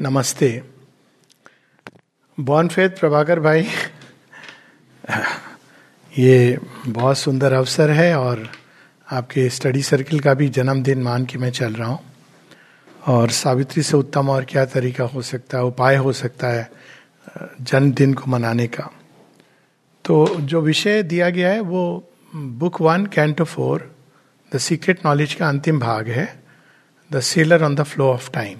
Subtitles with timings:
[0.00, 0.62] नमस्ते।
[2.40, 3.68] Born faith Prabhakar भाई,
[6.18, 8.48] ये बहुत सुंदर अवसर है और
[9.12, 11.98] आपके स्टडी सर्किल का भी जन्मदिन मान के मैं चल रहा हूँ।
[13.06, 16.70] और सावित्री से उत्तम और क्या तरीका हो सकता है, उपाय हो सकता है,
[17.60, 18.90] जन्मदिन को मनाने का।
[20.04, 23.94] तो जो विषय दिया गया है, वो book one, canto four,
[24.54, 26.42] the secret knowledge का अंतिम भाग है,
[27.12, 28.58] the sailor on the flow of time.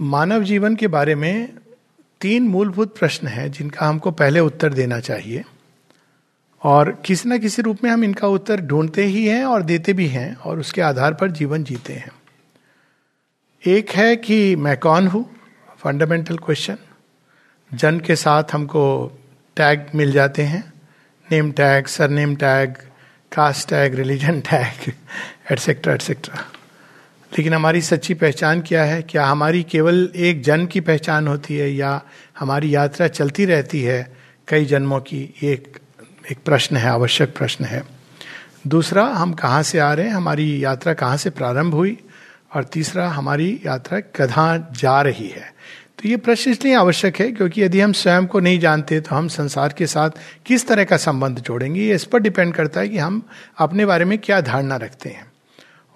[0.00, 1.52] मानव जीवन के बारे में
[2.20, 5.44] तीन मूलभूत प्रश्न हैं जिनका हमको पहले उत्तर देना चाहिए।
[6.62, 10.06] और किसी न किसी रूप में हम इनका उत्तर ढूंढते ही हैं और देते भी
[10.06, 12.10] हैं और उसके आधार पर जीवन जीते हैं।
[13.66, 15.24] एक है कि मैं कौन हूँ?
[15.78, 16.78] फंडामेंटल क्वेश्चन
[17.74, 18.84] जन के साथ हमको
[19.56, 20.72] टैग मिल जाते हैं।
[21.30, 22.74] Name tag surname tag
[23.32, 24.92] caste tag religion tag
[25.52, 26.46] etcetera etcetera
[27.32, 29.02] लेकिन हमारी सच्ची पहचान क्या है?
[29.02, 32.02] क्या हमारी केवल एक जन्म की पहचान होती है या
[32.38, 34.16] हमारी यात्रा चलती रहती है?
[34.48, 35.78] कई जन्मों की एक
[36.30, 37.84] एक प्रश्न है, आवश्यक प्रश्न है।
[38.66, 40.14] दूसरा, हम कहाँ से आ रहे हैं?
[40.14, 41.98] हमारी यात्रा कहाँ से प्रारंभ हुई?
[42.54, 45.54] और तीसरा, हमारी यात्रा कहाँ जा रही है?
[45.98, 49.28] तो ये प्रश्न इसलिए आवश्यक है क्योंकि यदि हम स्वयं को नहीं जानते तो हम
[49.28, 50.10] संसार के साथ
[50.46, 51.80] किस तरह का संबंध जोड़ेंगे?
[51.80, 53.22] ये इस पर डिपेंड करता है कि हम
[53.58, 55.26] अपने बारे में क्या धारणा रखते हैं।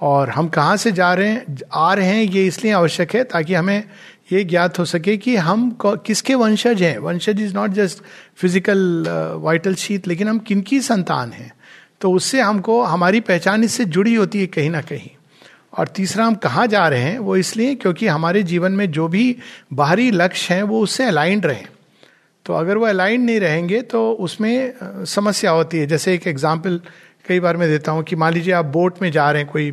[0.03, 3.55] और हम कहाँ से जा रहे हैं आ रहे हैं, ये इसलिए आवश्यक है ताकि
[3.55, 3.85] हमें
[4.33, 8.03] ये ज्ञात हो सके कि हम किसके वंशज हैं। वंशज is not just
[8.37, 9.05] physical
[9.43, 11.53] vital sheath लेकिन हम किनकी संतान हैं।
[12.01, 15.11] तो उससे हमको, हमारी पहचान इससे जुड़ी होती है कहीं ना कहीं।
[15.73, 19.37] और तीसरा, हम कहाँ जा रहे हैं, वो इसलिए क्योंकि हमारे जीवन में जो भी
[19.73, 21.67] बाहरी लक्ष्य हैं, वो उससे अलाइंड रहें।
[22.47, 26.81] तो अगर वो अलाइंड नहीं रहेंगे तो उसमें समस्या होती है। जैसे एक एग्ज़ाम्पल
[27.25, 29.71] कई बार मैं देता हूँ कि मान लीजिए आप बोट में जा रहे हैं, कोई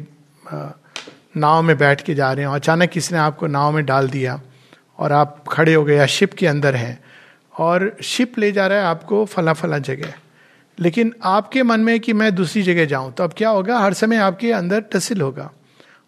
[1.37, 4.41] नाव में बैठ के जा रहे हैं अचानक किसी ने आपको नाव में डाल दिया
[4.97, 7.03] और आप खड़े हो गए या शिप के अंदर हैं
[7.57, 10.13] और शिप ले जा रहा है आपको फला फला जगह।
[10.79, 13.79] लेकिन आपके मन में कि मैं दूसरी जगह जाऊँ तो अब क्या होगा?
[13.79, 15.51] हर समय आपके अंदर टसिल होगा।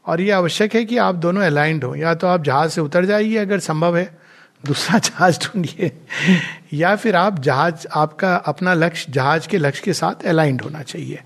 [0.06, 3.06] और ये आवश्यक है कि आप दोनों अलाइंड हो। या तो आप जहाज़ से उतर
[3.06, 4.18] जाइए अगर संभव है,
[4.66, 5.92] दूसरा जहाज़ ढूंढिए।
[6.74, 11.22] या फिर आप जहाज़, आपका अपना लक्ष्य, जहाज़ के लक्ष्य के साथ अलाइंड होना चाहिए।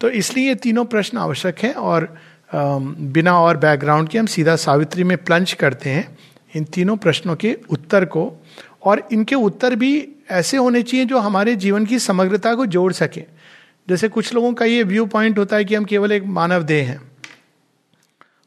[0.00, 2.18] तो इसलिए तीनों प्रश्न आवश्यक हैं और
[2.54, 6.18] बिना और बैकग्राउंड के हम सीधा सावित्री में प्लंच करते हैं
[6.56, 8.44] इन तीनों प्रश्नों के उत्तर को।
[8.84, 13.24] और इनके उत्तर भी ऐसे होने चाहिए जो हमारे जीवन की समग्रता को जोड़ सके।
[13.88, 16.88] जैसे कुछ लोगों का ये व्यू पॉइंट होता है कि हम केवल एक मानव देह
[16.88, 17.00] हैं।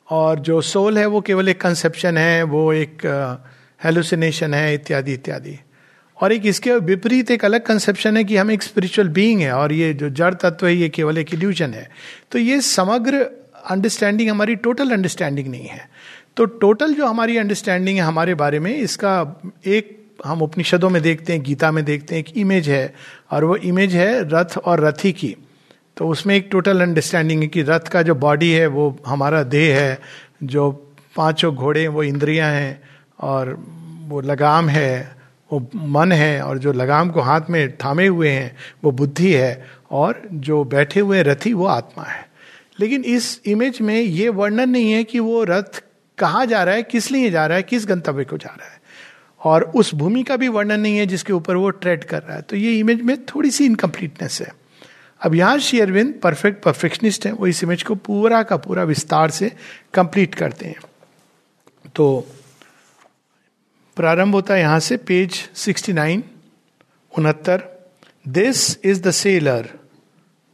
[0.10, 3.06] और जो सोल है वो केवल एक कंसेप्शन है, वो एक
[3.84, 5.60] हेलुसिनेशन है, इत्यादि इत्यादि।
[6.22, 9.74] और एक इसके विपरीत एक अलग कंसेप्शन है कि हम एक स्पिरिचुअल बीइंग है और
[9.74, 11.90] ये जो जड़ तत्व है, ये केवल एक इल्यूजन है।
[12.32, 15.90] तो ये समग्र अंडरस्टैंडिंग हमारी टोटल अंडरस्टैंडिंग नहीं है।
[16.38, 21.34] तो टोटल जो हमारी अंडरस्टैंडिंग है हमारे बारे में, इसका एक हम उपनिषदों में देखते
[21.34, 22.94] हैं, गीता में देखते हैं, एक इमेज है,
[23.32, 25.36] और वो इमेज है रथ और रथी की।
[25.98, 29.80] तो उसमें एक टोटल अंडरस्टैंडिंग है कि रथ का जो बॉडी है, वो हमारा देह
[29.80, 30.00] है,
[30.44, 30.72] जो
[31.16, 32.82] पाँचों घोड़े वो इंद्रियाँ हैं,
[33.20, 33.64] और
[34.08, 35.16] वो लगाम है,
[35.52, 39.66] वो मन है, और जो लगाम को हाथ में थामे हुए हैं, वो बुद्धि है,
[39.92, 42.33] और जो बैठे हुए रथी, वो आत्मा है।
[42.84, 45.84] लेकिन इस इमेज में ये वर्णन नहीं है कि वो रथ
[46.18, 48.82] कहाँ जा रहा है, किस लिए जा रहा है, किस गंतव्य को जा रहा है।
[49.44, 52.42] और उस भूमि का भी वर्णन नहीं है जिसके ऊपर वो ट्रेड कर रहा है।
[52.42, 54.54] तो ये इमेज में थोड़ी सी इनकम्प्लीटनेस है।
[55.22, 59.52] अब यहाँ शेयरविंद परफेक्ट परफेक्शनिस्ट है, वो इस इमेज को पूरा का पूरा विस्तार से
[59.94, 60.76] कंप्लीट करते हैं।
[61.96, 62.28] तो
[63.96, 66.24] प्रारंभ होता है यहाँ से पेज 69
[67.18, 67.90] उनहत्तर।
[68.28, 69.70] This is the sailor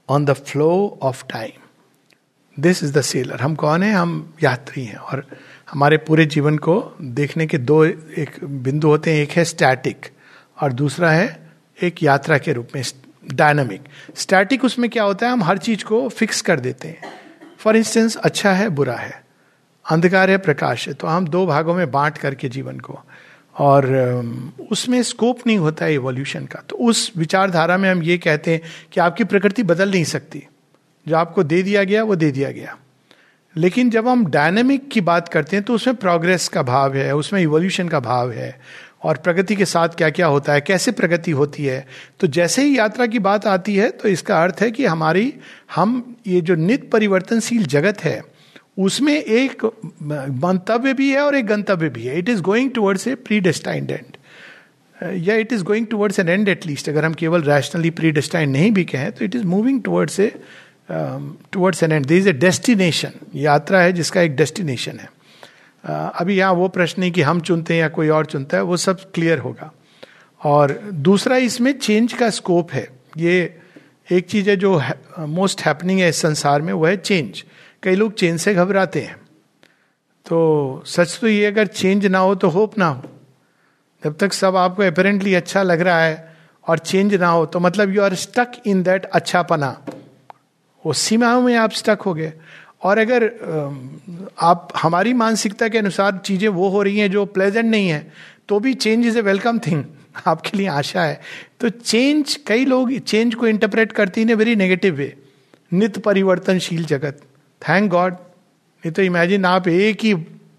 [0.10, 1.52] on the flow of time
[2.60, 3.94] this is the sailor हम कौन है?
[3.94, 5.28] हम यात्री हैं। और
[5.72, 10.08] हमारे पूरे जीवन को देखने के दो एक बिंदु होते हैं। एक है स्टैटिक
[10.62, 11.50] और दूसरा है
[11.84, 12.84] एक यात्रा के रूप में
[13.34, 13.82] डायनामिक
[14.16, 15.32] स्टैटिक उसमें क्या होता है?
[15.32, 17.02] हम हर चीज़ को फिक्स कर देते हैं।
[17.60, 19.24] फॉर इंस्टेंस अच्छा है, बुरा है।
[19.92, 23.00] अंधकार है, प्रकाश है। तो हम दो भागों में बांट करके जीवन को।
[23.58, 23.86] और
[24.72, 28.62] उसमें स्कोप नहीं होता है इवोल्यूशन का। तो उस विचारधारा में हम ये कहते हैं
[28.92, 30.48] कि आपकी प्रकृति बदल नहीं सकती।
[31.10, 32.78] जो आपको दे दिया गया, वो दे दिया गया।
[33.56, 37.42] लेकिन जब हम डायनेमिक की बात करते हैं तो उसमें प्रोग्रेस का भाव है, उसमें
[37.42, 38.56] इवोल्यूशन का भाव है।
[39.04, 41.86] और प्रगति के साथ क्या क्या होता है, कैसे प्रगति होती है
[42.20, 45.34] तो जैसे ही यात्रा की बात आती है तो इसका अर्थ है कि हमारी,
[45.76, 48.22] हम ये जो नित परिवर्तनशील जगत है,
[48.78, 49.66] उसमें एक
[50.44, 55.18] मंतव्य भी है और एक गंतव्य भी है। It is going towards a predestined end
[55.20, 58.72] या it is going towards an end at least अगर हम केवल रैशनली प्री डेस्टाइंड नहीं
[58.72, 60.32] भी कहें तो it is moving towards a
[60.92, 65.10] towards an end this is a destination यात्रा है जिसका एक डेस्टिनेशन है।
[65.84, 68.64] Uh, अभी यहाँ वो प्रश्न नहीं कि हम चुनते हैं या कोई और चुनता है
[68.64, 69.72] वो सब क्लियर होगा।
[70.42, 72.88] और दूसरा इसमें चेंज का स्कोप है।
[73.18, 73.60] ये
[74.12, 74.82] एक चीज़ है जो
[75.20, 77.44] मोस्ट हैपनिंग है इस संसार में वो है चेंज
[77.84, 79.16] कई लोग चेंज से घबराते हैं।
[80.26, 83.04] तो सच तो ये अगर चेंज ना हो तो होप ना हो।
[84.04, 86.38] जब तक सब आपको अपेरेंटली अच्छा लग रहा है
[86.68, 89.42] और चेंज ना हो तो मतलब you are stuck in that अच्छा
[90.84, 92.34] वो सीमाओं में आप स्टक हो गए।
[92.84, 93.24] और अगर
[94.40, 98.12] आप, हमारी मानसिकता के अनुसार चीज़ें वो हो रही हैं जो प्लेजेंट नहीं है
[98.50, 99.84] तो भी change is a welcome thing
[100.28, 101.20] आपके लिए आशा है।
[101.60, 105.14] तो चेंज कई लोग चेंज को इंटरप्रेट करती हैं वेरी नेगेटिव वे
[105.74, 107.22] नित परिवर्तनशील जगत।
[107.62, 110.14] थैंक गॉड नहीं तो इमेजिन आप एक ही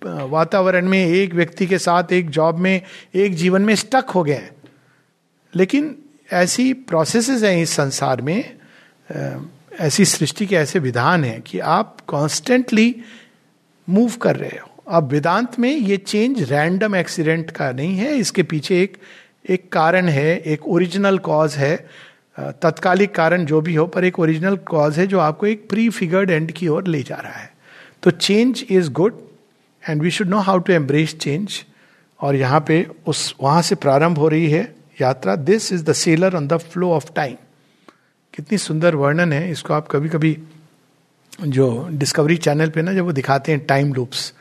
[0.04, 2.80] वातावरण में, एक व्यक्ति के साथ, एक जॉब में,
[3.14, 4.48] एक जीवन में स्टक हो गए
[5.54, 5.94] लेकिन
[6.32, 8.38] ऐसी प्रोसेसेस हैं इस संसार में
[9.72, 12.94] ऐसी सृष्टि के ऐसे विधान हैं कि आप कॉन्स्टेंटली
[13.88, 18.42] मूव कर रहे हो। अब वेदांत में ये चेंज रैंडम एक्सीडेंट का नहीं है, इसके
[18.42, 18.96] पीछे एक
[19.50, 21.76] एक कारण है, एक ओरिजिनल कॉज है
[22.62, 26.30] तत्कालिक कारण जो भी हो, पर एक ओरिजिनल कॉज है जो आपको एक प्री फिगर्ड
[26.30, 27.50] एंड की ओर ले जा रहा है।
[28.02, 29.20] तो change is good
[29.82, 31.62] and we should know how to embrace change
[32.20, 34.62] और यहाँ पे उस, वहाँ से प्रारंभ हो रही है
[35.00, 37.36] यात्रा। This is the sailor on the flow of time
[38.40, 40.36] कितनी सुंदर वर्णन है, इसको आप कभी कभी
[41.46, 44.32] जो डिस्कवरी चैनल पे ना जब वो दिखाते हैं टाइम लूप्स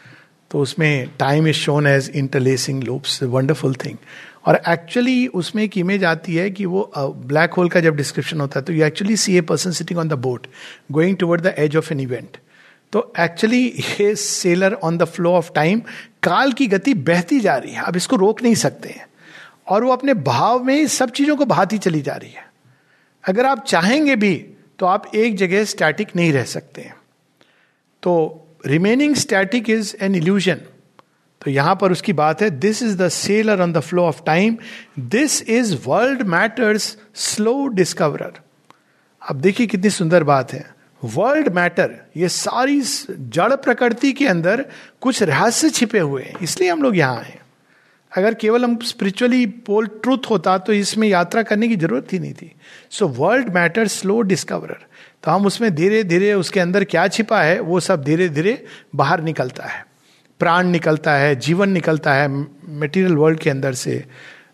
[0.52, 3.98] तो उसमें time is shown as interlacing loops wonderful thing
[4.46, 8.60] और एक्चुअली उसमें एक इमेज आती है कि वो ब्लैक होल का जब डिस्क्रिप्शन होता
[8.60, 10.48] है तो you actually see a person sitting on the boat
[10.92, 12.38] going toward the edge of an event
[12.94, 13.64] तो एक्चुअली
[14.02, 15.82] ये sailor on the flow of time
[16.24, 19.08] काल की गति बहती जा रही है अब इसको रोक नहीं सकते हैं।
[19.68, 22.48] और वो अपने भाव में सब चीज़ों को बहाती चली जा रही है।
[23.24, 24.36] अगर आप चाहेंगे भी
[24.80, 26.96] तो आप एक जगह स्टैटिक नहीं रह सकते हैं।
[28.04, 30.62] तो remaining static is an illusion
[31.42, 34.58] तो यहाँ पर उसकी बात है this is the sailor on the flow of time
[35.00, 38.40] this is world matters slow discoverer
[39.22, 40.66] अब देखिए कितनी सुंदर बात है।
[41.02, 44.66] वर्ल्ड मैटर ये सारी जड़ प्रकृति के अंदर
[45.02, 47.40] कुछ रहस्य छिपे हुए हैं, इसलिए हम लोग यहाँ आए
[48.12, 52.34] अगर केवल हम स्पिरिचुअली पोल ट्रूथ होता तो इसमें यात्रा करने की ज़रूरत ही नहीं
[52.34, 52.52] थी।
[52.92, 54.86] So world matter slow discoverer
[55.24, 58.64] तो हम उसमें धीरे धीरे उसके अंदर क्या छिपा है, वो सब धीरे धीरे
[58.96, 59.84] बाहर निकलता है।
[60.40, 64.04] प्राण निकलता है, जीवन निकलता है मटेरियल वर्ल्ड के अंदर से।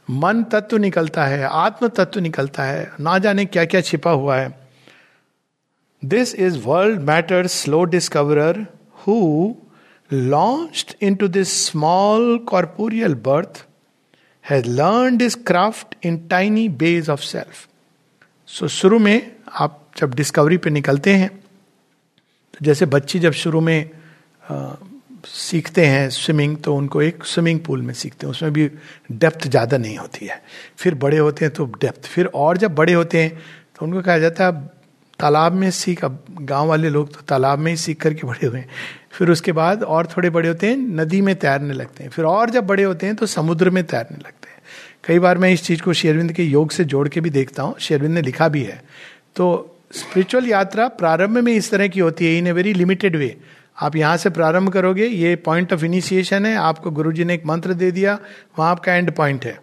[0.09, 4.53] मन तत्व निकलता है, आत्म तत्व निकलता है, ना जाने क्या क्या छिपा हुआ है।
[6.03, 8.65] This is world matter slow discoverer
[8.97, 9.15] who
[10.11, 13.65] launched into this small corporeal birth,
[14.41, 17.67] has learned his craft in tiny bays of self.
[18.49, 23.89] So शुरू में आप जब डिस्कवरी पे निकलते हैं तो जैसे बच्चे जब शुरू में
[24.43, 24.73] आ,
[25.25, 28.69] सीखते हैं स्विमिंग तो उनको एक स्विमिंग पूल में सीखते हैं। उसमें भी
[29.11, 30.41] डेप्थ ज़्यादा नहीं होती है।
[30.77, 33.37] फिर बड़े होते हैं तो डेप्थ फिर और जब बड़े होते हैं
[33.75, 34.51] तो उनको कहा जाता है
[35.19, 38.59] तालाब में सीख, अब गाँव वाले लोग तो तालाब में ही सीख करके बड़े हुए
[38.59, 38.69] हैं।
[39.12, 42.50] फिर उसके बाद और थोड़े बड़े होते हैं, नदी में तैरने लगते हैं। फिर और
[42.50, 44.62] जब बड़े होते हैं तो समुद्र में तैरने लगते हैं।
[45.03, 47.75] कई बार मैं इस चीज़ को शेरविंद के योग से जोड़ के भी देखता हूँ।
[47.79, 48.83] शेरविंद ने लिखा भी है।
[49.35, 53.38] तो स्पिरिचुअल यात्रा प्रारंभ में इस तरह की होती है इन ए वेरी लिमिटेड वे
[53.81, 57.73] आप यहाँ से प्रारंभ करोगे, ये पॉइंट ऑफ़ इनिशिएशन है, आपको गुरु ने एक मंत्र
[57.73, 58.19] दे दिया,
[58.59, 59.62] वहाँ आपका एंड पॉइंट है।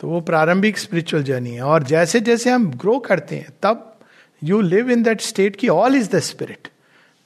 [0.00, 3.89] तो वो प्रारंभिक स्पिरिचुअल जर्नी है। और जैसे जैसे हम ग्रो करते हैं, तब
[4.42, 6.68] you live in that state की ऑल इज़ द स्पिरिट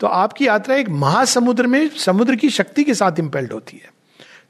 [0.00, 3.92] तो आपकी यात्रा एक महासमुद्र में, समुद्र की शक्ति के साथ इंपेल्ड होती है।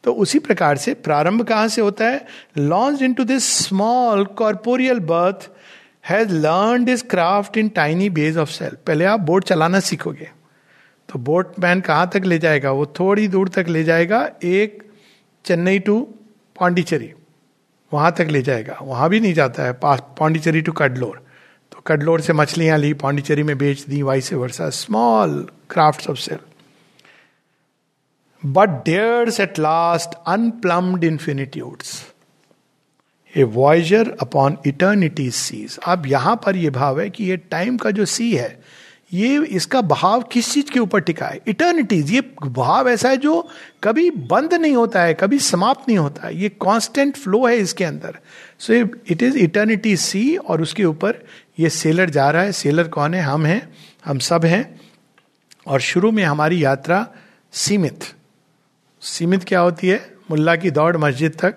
[0.04, 2.24] तो उसी प्रकार से प्रारंभ कहाँ से होता है?
[2.58, 5.48] Launch into this small corporeal birth
[6.08, 10.30] has learn this craft in tiny bays of self पहले आप बोट चलाना सीखोगे।
[11.08, 12.70] तो बोट मैन कहाँ तक ले जाएगा?
[12.70, 14.82] वो थोड़ी दूर तक ले जाएगा, एक
[15.44, 16.00] चेन्नई टू
[16.60, 17.12] पांडिचेरी।
[17.92, 21.23] वहाँ तक ले जाएगा। वहाँ भी नहीं जाता है पांडिचेरी टू कडलोर।
[21.86, 26.38] कडलोर से मछलियाँ ली, पांडिचेरी में बेच दी वाई से वर्षा small craft of sail
[28.42, 32.02] but dares at last unplumbed infinitudes
[33.34, 37.90] a voyager upon eternity seas अब यहाँ पर यह भाव है कि ये टाइम का
[37.90, 38.58] जो सी है,
[39.12, 41.40] ये इसका भाव किस चीज़ के ऊपर टिका है?
[41.48, 43.48] इटर्निटीज ये भाव ऐसा है जो
[43.82, 47.84] कभी बंद नहीं होता है, कभी समाप्त नहीं होता है। ये कांस्टेंट फ्लो है इसके
[47.84, 48.18] अंदर।
[48.58, 51.22] So it is eternity sea और उसके ऊपर
[51.58, 53.20] ये सेलर जा रहा है, सेलर कौन है?
[53.20, 53.72] हम हैं,
[54.04, 54.80] हम सब हैं।
[55.66, 57.06] और शुरू में हमारी यात्रा
[57.52, 58.04] सीमित।
[59.00, 60.14] सीमित क्या होती है?
[60.30, 61.54] मुल्ला की दौड़ मस्जिद तक।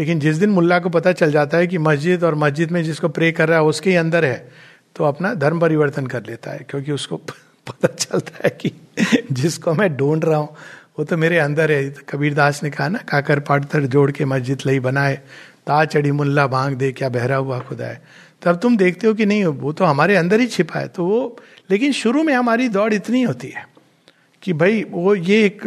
[0.00, 3.08] लेकिन जिस दिन मुल्ला को पता चल जाता है कि मस्जिद और मस्जिद में जिसको
[3.08, 4.50] प्रे कर रहा है, उसके ही अंदर है
[4.96, 8.72] तो अपना धर्म परिवर्तन कर लेता है, क्योंकि उसको पता चलता है कि
[9.32, 10.56] जिसको मैं ढूंढ रहा हूँ,
[10.98, 14.24] वो तो मेरे अंदर है। तो कबीर दास ने कहा ना, काकर पाटर जोड़ के
[14.24, 15.16] मस्जिद लई बनाए,
[15.66, 18.02] ता चढ़ी मुल्ला बांग दे, क्या बहरा हुआ खुदा है।
[18.42, 21.36] तब तुम देखते हो कि नहीं, वो तो हमारे अंदर ही छिपा है। तो वो,
[21.70, 23.66] लेकिन शुरू में हमारी दौड़ इतनी होती है
[24.42, 25.62] कि भाई, वो ये एक,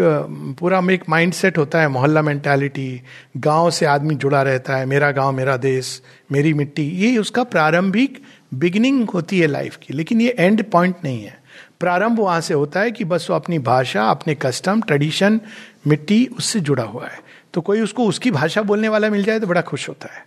[0.59, 3.01] पूरा एक माइंड सेट होता है, मोहल्ला मेंटालिटी
[3.37, 6.01] गाँव से आदमी जुड़ा रहता है, मेरा गाँव, मेरा देश,
[6.31, 8.21] मेरी मिट्टी, ये उसका प्रारंभिक
[8.53, 11.37] बिगिनिंग होती है लाइफ की। लेकिन ये एंड पॉइंट नहीं है।
[11.79, 15.41] प्रारंभ वहाँ से होता है कि बस वो अपनी भाषा, अपने कस्टम ट्रेडिशन
[15.87, 17.19] मिट्टी उससे जुड़ा हुआ है।
[17.53, 20.25] तो कोई उसको उसकी भाषा बोलने वाला मिल जाए तो बड़ा खुश होता है।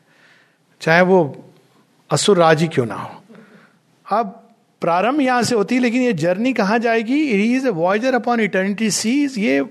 [0.81, 1.48] चाहे वो
[2.11, 3.23] असुर राज क्यों ना हो?
[4.07, 4.45] अब
[4.81, 7.21] प्रारंभ यहाँ से होती है लेकिन ये जर्नी कहाँ जाएगी?
[7.23, 9.65] Is a voyager upon eternity seas ये,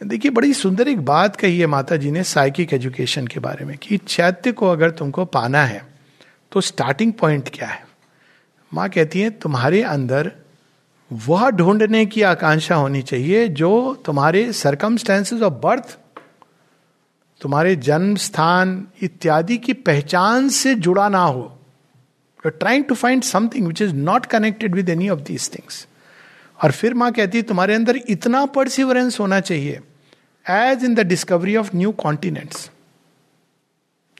[0.00, 3.76] देखिए, बड़ी सुंदर एक बात कही है माता जी ने साइकिक एजुकेशन के बारे में
[3.78, 5.82] कि चैत्य को अगर तुमको पाना है
[6.52, 7.86] तो स्टार्टिंग पॉइंट क्या है?
[8.74, 10.32] माँ कहती है, तुम्हारे अंदर
[11.12, 15.98] वह ढूँढने की आकांक्षा होनी चाहिए जो तुम्हारे सरकमस्टेंसेस ऑफ़ बर्थ
[17.40, 21.42] तुम्हारे जन्म, स्थान इत्यादि की पहचान से जुड़ा ना हो।
[22.44, 25.86] You trying to find something which is not connected with any of these things
[26.58, 29.80] और फिर माँ कहती है, तुम्हारे अंदर इतना परसिवरेंस होना चाहिए
[30.46, 32.70] as in the discovery of new continents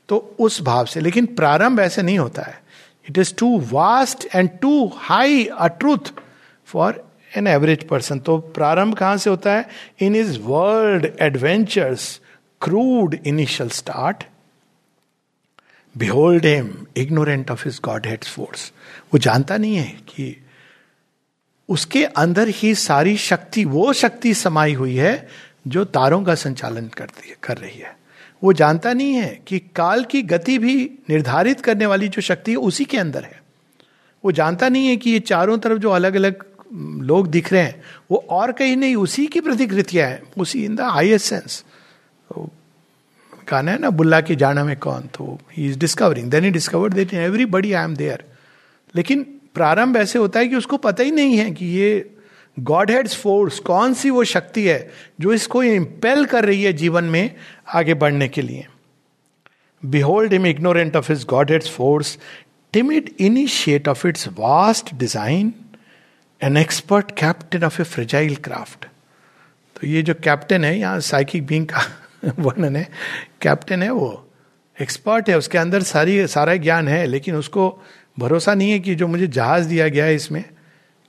[0.08, 2.60] तो उस भाव से, लेकिन प्रारंभ ऐसे नहीं होता है।
[3.08, 6.12] It is too vast and too high a truth
[6.68, 7.04] for
[7.36, 9.68] an average person तो प्रारंभ कहाँ से होता है?
[10.00, 12.20] In his world adventures
[12.62, 14.24] crude initial start
[15.96, 18.72] behold him ignorant of his godhead's force
[19.14, 20.44] वो जानता नहीं है कि
[21.68, 25.28] उसके अंदर ही सारी शक्ति, वो शक्ति समाई हुई है
[25.68, 27.96] जो तारों का संचालन करती है, कर रही है।
[28.44, 32.56] वो जानता नहीं है कि काल की गति भी निर्धारित करने वाली जो शक्ति है,
[32.56, 33.42] उसी के अंदर है।
[34.24, 36.44] वो जानता नहीं है कि ये चारों तरफ़ जो अलग अलग
[37.02, 40.80] लोग दिख रहे हैं, वो और कहीं नहीं, उसी की प्रतिकृतियाँ हैं, उसी इन द
[40.80, 41.64] हाइएस्ट सेंस
[43.48, 45.08] गाना है ना, बुल्ला की जाना में कौन?
[45.14, 48.24] तो he is discovering then he discover that in everybody I am there
[48.94, 49.22] लेकिन
[49.54, 52.10] प्रारंभ ऐसे होता है कि उसको पता ही नहीं है कि ये
[52.56, 54.90] गॉड हेड्स फोर्स कौन सी वो शक्ति है
[55.20, 57.34] जो इसको इंपेल कर रही है जीवन में
[57.74, 58.66] आगे बढ़ने के लिए।
[59.82, 62.18] Behold him ignorant of his godhead's force
[62.72, 65.52] timid initiate of its vast design
[66.40, 68.86] an expert captain of a fragile craft
[69.76, 71.82] तो ये जो कैप्टन है, यहाँ साइकिक बींग का
[72.38, 72.88] वर्णन है
[73.42, 74.24] कैप्टन है वो
[74.82, 77.82] एक्सपर्ट है, उसके अंदर सारी, सारा ज्ञान है, लेकिन उसको
[78.18, 80.44] भरोसा नहीं है कि जो मुझे जहाज़ दिया गया है इसमें,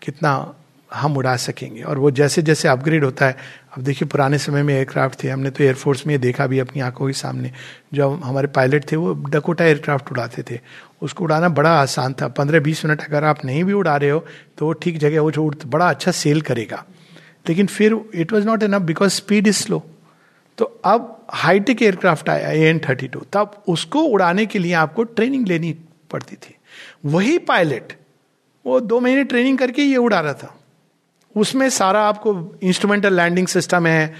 [0.02, 0.56] कितना
[0.94, 3.38] हम उड़ा सकेंगे। और वो जैसे जैसे अपग्रेड होता है,
[3.78, 7.08] अब देखिए पुराने समय में एयरक्राफ्ट थे, हमने तो एयरफोर्स में देखा भी अपनी आँखों
[7.08, 7.52] के सामने।
[7.94, 10.60] जो हमारे पायलट थे, वो डकोटा एयरक्राफ्ट उड़ाते थे।
[11.02, 14.26] उसको उड़ाना बड़ा आसान था। पंद्रह बीस मिनट अगर आप नहीं भी उड़ा रहे हो
[14.58, 16.86] तो वो ठीक जगह, वो जो उड़, बड़ा अच्छा सेल करेगा।
[17.50, 19.84] लेकिन फिर it was not enough because speed is slow
[20.60, 25.04] तो अब हाईटेक एयरक्राफ्ट आया ए एन थर्टी टू तब उसको उड़ाने के लिए आपको
[25.06, 25.72] ट्रेनिंग लेनी
[26.12, 26.56] पड़ती थी।
[27.06, 27.94] वही पायलट,
[28.66, 30.56] वो दो महीने ट्रेनिंग करके ये उड़ा रहा था।
[31.36, 34.14] उसमें सारा आपको इंस्ट्रूमेंटल लैंडिंग सिस्टम है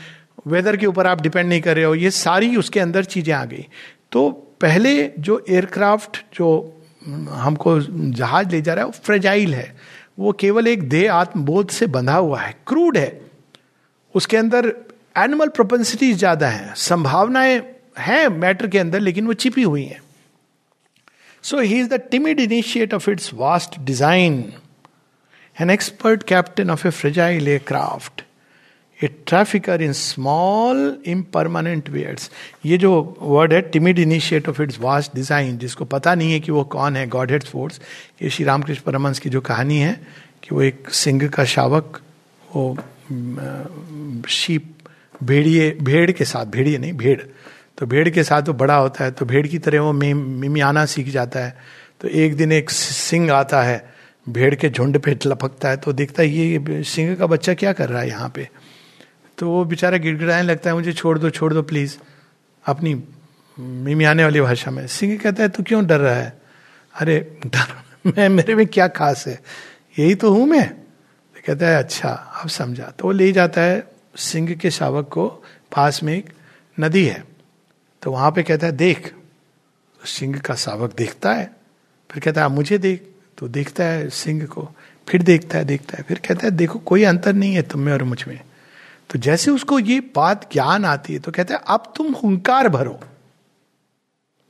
[0.48, 3.44] वेदर के ऊपर आप डिपेंड नहीं कर रहे हो, ये सारी उसके अंदर चीज़ें आ
[3.46, 3.66] गई।
[4.12, 4.30] तो
[4.62, 6.50] पहले जो एयरक्राफ्ट जो
[7.06, 9.76] हमको जहाज़ ले जा रहा है, वो फ्रेजाइल है।
[10.20, 13.20] वो केवल एक देह आत्मबोध से बंधा हुआ है क्रूड है।
[14.16, 14.74] उसके अंदर
[15.16, 17.62] एनिमल प्रोपेंसिटीज ज़्यादा है, संभावनाएँ
[17.98, 20.02] हैं मैटर के अंदर, लेकिन वो छिपी हुई हैं।
[21.44, 24.44] So he is the timid initiate of its vast design
[25.56, 28.22] an expert captain of a fragile a craft
[29.00, 32.30] a trafficker in small impermanent wares
[32.66, 36.52] ये जो वर्ड है timid initiate of its vast design जिसको पता नहीं है कि
[36.52, 37.80] वो कौन है गॉड हेड फोर्स
[38.22, 39.94] ये श्री रामकृष्ण परमंश की जो कहानी है,
[40.44, 42.02] कि वो एक सिंह का शावक,
[42.56, 42.78] वो
[44.30, 44.76] शीप
[45.24, 47.22] भेड़िए, भेड़ के साथ, भेड़िए नहीं, भेड़।
[47.78, 51.08] तो भेड़ के साथ वो बड़ा होता है तो भेड़ की तरह वो मिमियाना सीख
[51.08, 51.58] जाता है।
[52.02, 53.94] तो एक दिन एक सिंह आता है,
[54.30, 57.90] भेड़ के झुंड पे लपकता है तो देखता है ये सिंह का बच्चा क्या कर
[57.90, 58.50] रहा है यहाँ पे।
[59.38, 61.98] तो वो बेचारा गिड़गिड़ाने लगता है, मुझे छोड़ दो छोड़ दो प्लीज़
[62.66, 63.04] अपनी
[63.60, 66.42] मिमियाने वाली भाषा में। सिंह कहता है, तू क्यों डर रहा है?
[67.02, 69.40] अरे, डर मैं, मेरे में क्या खास है?
[70.00, 73.99] यही तो हूँ मैं। तो कहता है अच्छा अब समझा। तो वो ले जाता है
[74.20, 75.28] सिंह के शावक को
[75.76, 76.30] पास में एक
[76.80, 77.24] नदी है।
[78.02, 79.08] तो वहाँ पे कहता है, देख।
[80.02, 81.56] तो सिंह का शावक देखता है,
[82.12, 83.08] फिर कहता है मुझे देख।
[83.38, 84.68] तो देखता है सिंह को,
[85.08, 87.94] फिर देखता है देखता है, फिर कहता है, देखो, कोई अंतर नहीं है तुम में
[87.94, 88.40] और मुझमें।
[89.10, 93.00] तो जैसे उसको ये बात ज्ञान आती है तो कहता है, अब तुम हुंकार भरो।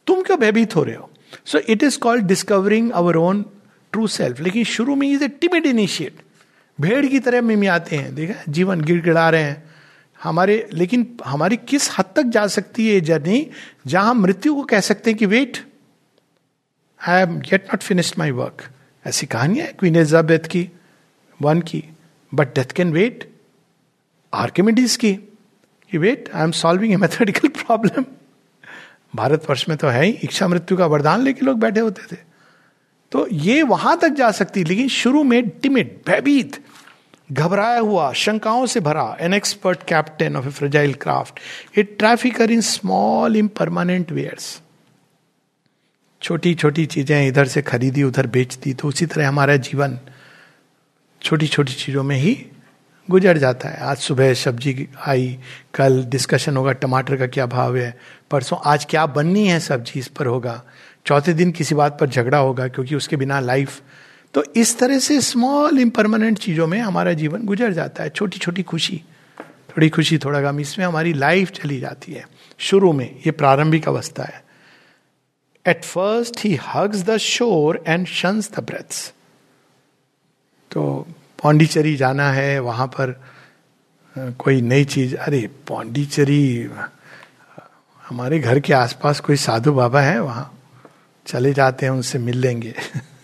[0.07, 1.09] तुम क्यों भयभीत हो रहे हो?
[1.45, 3.45] So it is called discovering our own
[3.91, 6.21] true self लेकिन शुरू में इज़ ए टिमिड इनिशिएट
[6.79, 8.43] भेड़ की तरह मिमियाते हैं, देखा?
[8.49, 9.63] जीवन गिड़गिड़ा रहे हैं।
[10.19, 13.49] हमारे, लेकिन हमारी किस हद तक जा सकती है जर्नी?
[13.87, 15.57] जहाँ हम मृत्यु को कह सकते हैं कि wait
[17.01, 18.63] I am get not finished my work
[19.05, 20.69] ऐसी कहानी है क्वीन एलिजाबेथ की
[21.39, 21.83] वन की।
[22.31, 23.29] But death can wait
[24.33, 28.05] Archimedes की, कि wait I am solving a mathematical problem
[29.15, 32.17] Bharatvarsh में तो है ही, इच्छा मृत्यु का वरदान लेके लोग बैठे होते थे।
[33.11, 36.63] तो ये वहाँ तक जा सकती, लेकिन शुरू में टिमिड भयभीत
[37.29, 41.39] घबराया हुआ, शंकाओं से भरा an expert captain of a fragile craft
[41.77, 44.59] a trafficker in small impermanent wares
[46.21, 49.99] छोटी छोटी चीज़ें इधर से खरीदी, उधर बेचती तो उसी तरह हमारा जीवन
[51.21, 52.33] छोटी छोटी चीज़ों में ही
[53.09, 55.37] गुजर जाता है। आज सुबह सब्ज़ी आई,
[55.73, 57.93] कल डिस्कशन होगा, टमाटर का क्या भाव है,
[58.31, 60.61] परसों आज क्या बननी है सब्ज़ी, इस पर होगा।
[61.05, 63.81] चौथे दिन किसी बात पर झगड़ा होगा, क्योंकि उसके बिना लाइफ
[64.33, 68.63] तो इस तरह से स्मॉल इम्परमानेंट चीज़ों में हमारा जीवन गुजर जाता है। छोटी छोटी
[68.63, 69.03] खुशी,
[69.69, 74.23] थोड़ी खुशी, थोड़ा गम, इसमें हमारी लाइफ चली जाती है। शुरू में ये प्रारंभिक अवस्था
[74.23, 74.43] है।
[75.67, 79.13] At first he hugs the shore and shuns the breadths
[80.71, 81.07] तो
[81.43, 83.23] पौंडीचेरी जाना है, वहाँ पर
[84.17, 86.69] कोई नई चीज़, अरे पौंडीचेरी
[88.07, 90.59] हमारे घर के आसपास कोई साधु बाबा है वहाँ।
[91.27, 92.75] चले जाते हैं, उनसे मिल लेंगे।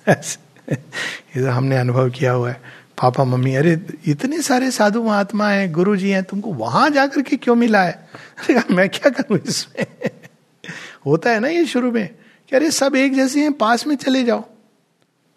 [1.37, 2.61] इधर हमने अनुभव किया हुआ है।
[3.01, 7.37] पापा, मम्मी, अरे, इतने सारे साधु महात्मा हैं गुरु जी हैं, तुमको वहाँ जाकर के
[7.37, 8.09] क्यों मिला है?
[8.37, 9.85] अरे मैं क्या करूँ इसमें?
[11.05, 12.09] होता है ना ये शुरू में
[12.49, 14.45] कि अरे, सब एक जैसे हैं, पास में चले जाओ।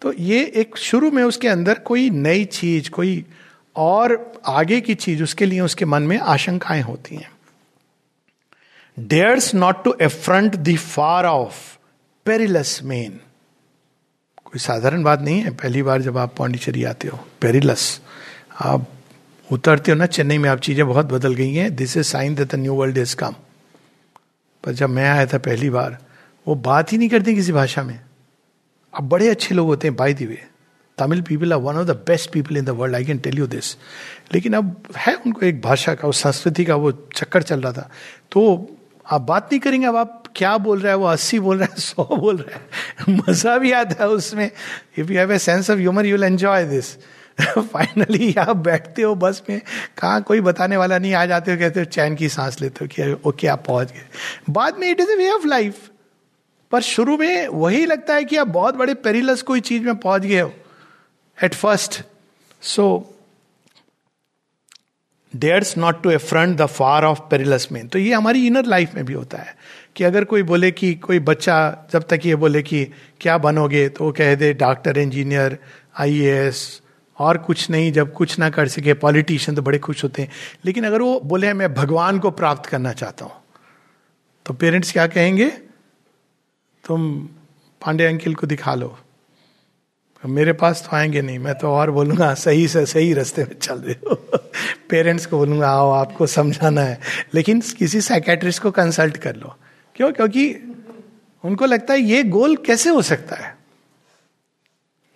[0.01, 3.25] तो ये एक शुरू में उसके अंदर कोई नई चीज़, कोई
[3.75, 7.31] और आगे की चीज़, उसके लिए उसके मन में आशंकाएँ होती हैं।
[8.99, 11.77] Dares not to affront the far of
[12.25, 13.19] perilous main
[14.49, 18.01] कोई साधारण बात नहीं है। पहली बार जब आप पांडिचेरी आते हो, पेरिलस,
[18.61, 18.87] आप
[19.49, 22.55] उतरते हो ना चेन्नई में, आप चीज़ें बहुत बदल गई हैं। This is sign the
[22.55, 23.35] new world is come
[24.63, 25.97] पर जब मैं आया था पहली बार,
[26.47, 27.99] वो बात ही नहीं करते किसी भाषा में।
[28.93, 30.41] अब बड़े अच्छे लोग होते हैं by the way
[30.97, 33.47] Tamil people are one of the best people in the world I can tell you
[33.47, 33.75] this
[34.33, 37.89] लेकिन अब है उनको एक भाषा का, उस संस्कृति का वो चक्कर चल रहा था।
[38.31, 38.41] तो
[39.05, 41.81] आप बात नहीं करेंगे, अब आप क्या बोल रहा है, वो अस्सी बोल रहा है,
[41.81, 45.77] सौ बोल रहा है। मज़ा भी आता है उसमें। If you have a sense of
[45.79, 46.95] humour you will enjoy this
[47.41, 49.59] finally आप बैठते हो बस में,
[49.97, 52.87] कहा कोई बताने वाला नहीं, आ जाते हो, कहते हो, चैन की सांस लेते हो।
[52.87, 54.03] कि ओके, आप पहुँच गए।
[54.49, 55.89] बाद में it is a way of life
[56.71, 60.21] पर शुरू में वही लगता है कि आप बहुत बड़े पेरिलस कोई चीज़ में पहुँच
[60.21, 60.51] गए हो
[61.37, 62.01] at first
[62.61, 63.15] so
[65.33, 69.05] dares not to affront the far of perilous man तो ये हमारी इनर लाइफ में
[69.05, 69.55] भी होता है।
[69.99, 72.87] कि अगर कोई बोले कि कोई बच्चा जब तक ये बोले कि
[73.21, 75.57] क्या बनोगे तो वो कह दे, डॉक्टर, इंजीनियर,
[75.99, 76.81] आईएएस,
[77.19, 80.29] और कुछ नहीं, जब कुछ ना कर सके, पॉलिटिशियन तो बड़े खुश होते हैं।
[80.65, 83.33] लेकिन अगर वो बोले, मैं भगवान को प्राप्त करना चाहता हूँ।
[84.45, 85.49] तो पेरेंट्स क्या कहेंगे?
[86.87, 87.19] तुम
[87.85, 88.99] पांडे अंकिल को दिखा लो।
[90.25, 93.75] मेरे पास तो आएँगे नहीं। मैं तो और बोलूँगा, सही से सही रास्ते में चल
[93.75, 94.15] रहे हो।
[94.89, 96.99] पेरेंट्स को बोलूँगा, आओ, आपको समझाना है।
[97.33, 99.55] लेकिन किसी साइकेट्रिस्ट को कंसल्ट कर लो।
[99.99, 100.11] क्यों?
[100.11, 100.73] क्योंकि
[101.45, 103.57] उनको लगता है, ये गोल कैसे हो सकता है?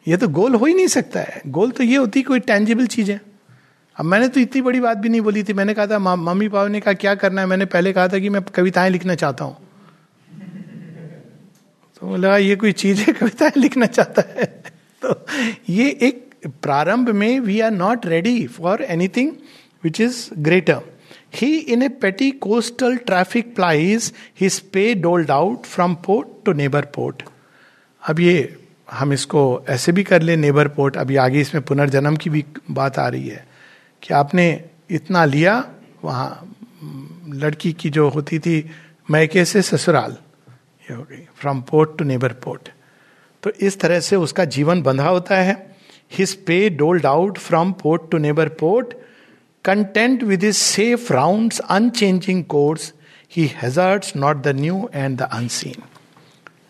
[0.08, 3.12] ये तो गोल हो ही नहीं सकता है। गोल तो ये होती कोई टेंजिबल चीज़।
[3.12, 3.22] है
[3.98, 6.68] अब मैंने तो इतनी बड़ी बात भी नहीं बोली थी। मैंने कहा था मम्मी पापा
[6.68, 7.48] ने कहा, क्या करना है?
[7.48, 9.58] मैंने पहले कहा था कि मैं कविताएँ लिखना चाहता हूँ।
[12.00, 14.46] तो लगा ये कोई चीज़ है, कविताएँ लिखना चाहता है?
[15.06, 15.26] तो
[15.70, 19.32] ये एक प्रारंभ में we are not ready for anything
[19.84, 20.93] which is greater
[21.34, 26.86] he in a petty coastal traffic plies his pay doled out from port to neighbour
[26.86, 27.24] port
[28.04, 28.58] अब ये,
[28.92, 33.00] हम इसको ऐसे भी कर ले नेबर पोर्ट अभी आगे इसमें पुनर्जन्म की भी बात
[33.00, 33.46] आ रही है।
[34.04, 35.58] कि आपने इतना लिया,
[36.04, 36.56] वहाँ
[37.30, 38.70] लड़की की जो होती थी,
[39.12, 40.18] मैके से ससुराल,
[40.86, 42.70] ये हो गई from port to neighbour port
[43.44, 45.56] तो इस तरह से उसका जीवन बंधा होता है।
[46.12, 48.94] His pay doled out from port to neighbour port
[49.66, 52.94] content with is safe round unchanging course
[53.32, 55.84] he hazards not the new and the unseen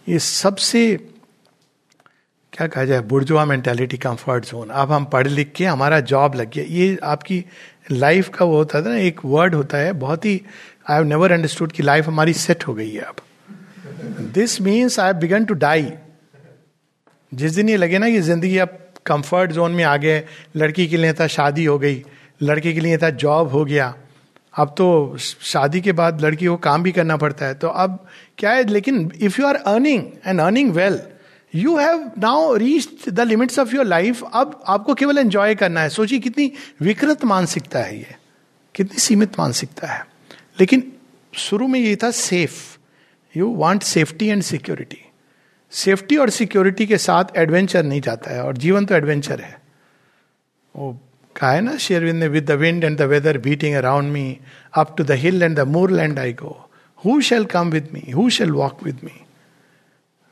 [0.08, 0.96] ये सबसे,
[2.54, 6.52] क्या कहा जाए, बुर्जुआ मेंटेलिटी कंफर्ट जोन अब हम पढ़ लिख के हमारा जॉब लग
[6.54, 7.44] गया। ये आपकी
[7.92, 10.42] लाइफ का वो होता था ना, एक वर्ड होता है, बहुत ही
[10.90, 13.16] आई हैव नेवर अंडरस्टूड की लाइफ हमारी सेट हो गई है अब।
[14.34, 15.92] This means I began to die
[17.32, 20.24] जिस दिन ये लगे ना कि ज़िंदगी अब कंफर्ट जोन में आ गए
[20.56, 22.04] लड़की के लिए था, शादी हो गई
[22.42, 23.94] लड़के के लिए था जॉब हो गया।
[24.54, 28.52] अब तो शादी के बाद लड़की को काम भी करना पड़ता है। तो अब क्या
[28.52, 31.00] है, लेकिन if you are earning and earning well
[31.56, 35.90] you have now reach the limits of your life अब आपको केवल एंजॉय करना है।
[35.90, 38.16] सोचिए कितनी विकृत मानसिकता है ये।
[38.76, 40.06] कितनी सीमित मानसिकता है।
[40.60, 40.92] लेकिन
[41.34, 42.78] शुरू में ये था safe
[43.36, 44.98] you want safety and security
[45.72, 49.58] safety और सिक्योरिटी के साथ एडवेंचर नहीं जाता है और जीवन तो एडवेंचर है।
[50.76, 51.00] वो
[51.36, 54.26] कहा है ना शेरविंद ने with the wind and the weather beating around me
[54.74, 56.56] up to the hill and the moorland I go
[57.04, 59.20] who shall come with me who shall walk with me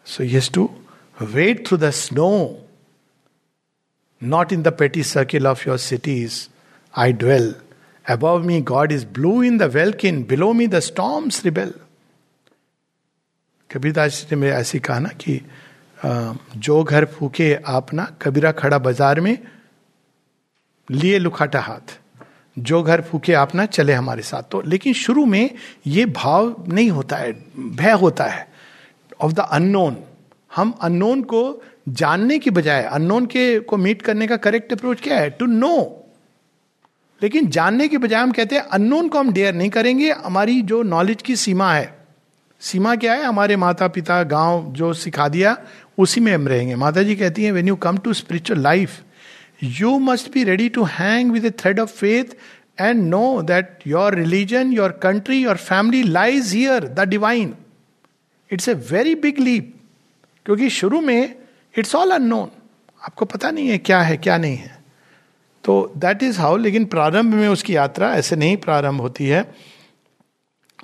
[0.05, 0.69] so yes to
[1.17, 2.31] wade through the snow
[4.21, 6.41] not in the petty circle of your cities
[6.93, 7.53] I dwell
[8.05, 11.73] above me God is blue in the welkin below me the storms rebel
[13.69, 15.39] Kabirdas ने मेरे ऐसे कहा ना कि
[16.57, 19.37] जो घर फूके आप ना कबीरा खड़ा बाज़ार में
[20.91, 21.99] लिए लुखाटा हाथ।
[22.59, 25.49] जो घर फूके आप ना चले हमारे साथ। तो लेकिन शुरू में
[25.87, 28.47] ये भाव नहीं होता है, भय होता है।
[29.21, 29.97] ऑफ़ द अननोन
[30.55, 35.19] हम अननोन को जानने की बजाय अननोन के को मीट करने का करेक्ट अप्रोच क्या
[35.19, 35.29] है?
[35.29, 35.97] टू नो
[37.21, 40.81] लेकिन जानने के बजाय हम कहते हैं अननोन को हम डेयर नहीं करेंगे। हमारी जो
[40.83, 42.05] नॉलेज की सीमा है।
[42.59, 43.23] सीमा क्या है?
[43.23, 45.57] हमारे माता पिता गाँव, जो सिखा दिया,
[45.97, 49.01] उसी में हम रहेंगे। माता जी कहती हैं when you come to spiritual life
[49.63, 52.23] you must be ready to hang with thread of faith
[52.81, 57.55] and know that your religion your country your family lies here the divine
[58.53, 59.75] it's a very big leap
[60.45, 61.35] क्योंकि शुरू में
[61.77, 62.49] it's all unknown
[63.03, 64.83] आपको पता नहीं है क्या है, क्या नहीं है.
[65.63, 69.55] तो दैट इज़ हाउ लेकिन प्रारंभ में उसकी यात्रा ऐसे नहीं प्रारंभ होती है.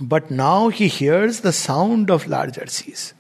[0.04, 3.14] But now he hears the sound of larger seas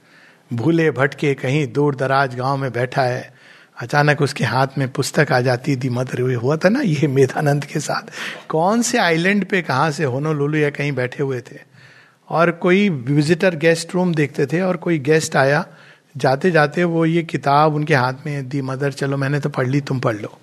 [0.53, 3.36] भूले भटके कहीं दूर दराज गाँव में बैठा है.
[3.77, 7.65] अचानक उसके हाथ में पुस्तक आ जाती दी मदर हुए हुआ था ना ये मेधानंद
[7.65, 8.11] के साथ।
[8.49, 11.59] कौन से आइलैंड पे, कहाँ से होनो लुलू या कहीं बैठे हुए थे?
[12.29, 15.65] और कोई विजिटर गेस्ट रूम देखते थे और कोई गेस्ट आया।
[16.15, 19.81] जाते जाते वो ये किताब उनके हाथ में, दी मदर, चलो मैंने तो पढ़ ली,
[19.81, 20.37] तुम पढ़ लो।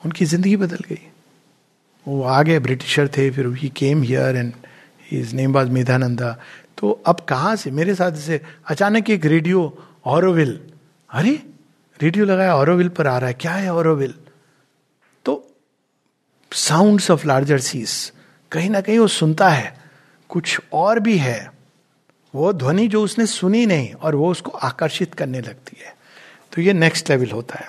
[0.00, 1.00] उनकी ज़िंदगी बदल गई।
[2.06, 4.52] वो आ गए ब्रिटिशर थे, फिर he came here and
[5.10, 6.36] his name was Medhananda
[6.78, 9.62] तो अब कहाँ से, मेरे साथ से अचानक एक रेडियो
[10.06, 10.58] ऑरोविल
[11.10, 11.38] अरे
[12.02, 14.14] रेडियो लगाया ऑरोविल पर आ रहा है, क्या है ऑरोविल
[15.24, 15.56] तो
[16.52, 18.12] साउंड्स ऑफ़ लार्जर सीस
[18.52, 19.76] कहीं ना कहीं वो सुनता है,
[20.30, 21.50] कुछ और भी है,
[22.34, 25.94] वो ध्वनि जो उसने सुनी नहीं, और वो उसको आकर्षित करने लगती है।
[26.52, 27.68] तो ये नेक्स्ट लेवल होता है।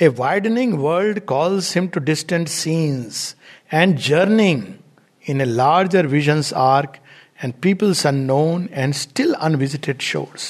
[0.00, 3.34] A widening world calls him to distant scenes
[3.72, 4.62] and journeying
[5.24, 6.94] in a larger vision's arc,
[7.40, 10.46] and peoples unknown and still unvisited shores.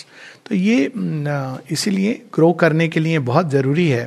[0.51, 0.93] तो ये
[1.71, 4.07] इसीलिए ग्रो करने के लिए बहुत ज़रूरी है।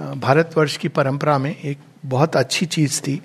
[0.00, 3.22] भारतवर्ष की परंपरा में एक बहुत अच्छी चीज़ थी।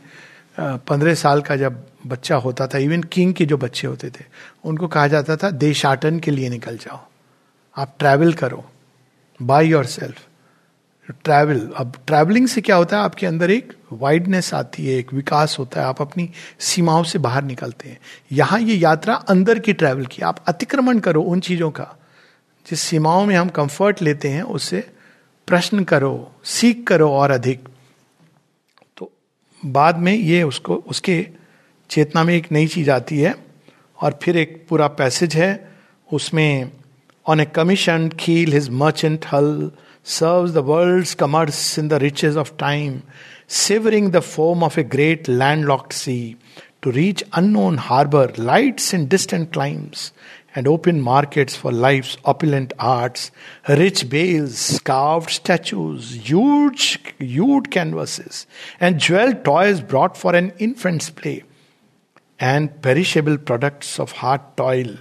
[0.60, 4.24] पंद्रह साल का जब बच्चा होता था इवन किंग के जो बच्चे होते थे,
[4.64, 7.00] उनको कहा जाता था, देशाटन के लिए निकल जाओ।
[7.78, 8.64] आप ट्रैवल करो।
[9.42, 10.24] बाय योर सेल्फ
[11.24, 13.04] ट्रैवल अब ट्रैवलिंग से क्या होता है?
[13.04, 17.44] आपके अंदर एक वाइडनेस आती है, एक विकास होता है। आप अपनी सीमाओं से बाहर
[17.44, 18.00] निकलते हैं।
[18.32, 21.96] यहाँ ये यात्रा अंदर की ट्रैवल की। आप अतिक्रमण करो उन चीज़ों का।
[22.66, 24.84] जिस सीमाओं में हम कंफर्ट लेते हैं उससे
[25.48, 27.68] प्रश्न करो सीख करो और अधिक।
[28.98, 29.12] तो
[29.64, 31.28] बाद में ये उसको, उसके
[31.90, 33.36] चेतना में एक नई चीज़ आती है
[33.98, 35.52] और फिर एक पूरा पैसेज है,
[36.10, 36.72] उसमें
[37.26, 39.72] on a commission keel his merchant hull
[40.06, 43.00] serve the world commerce in the riches of time
[43.50, 46.36] severing the form of a great land locked sea
[46.82, 50.12] to reach unknown harbour lights in distant climes
[50.55, 53.31] and open markets for life's opulent arts,
[53.69, 58.47] rich bales, carved statues, huge, huge canvases,
[58.81, 61.45] and jeweled toys brought for an infant's play,
[62.41, 64.97] and perishable products of hard toil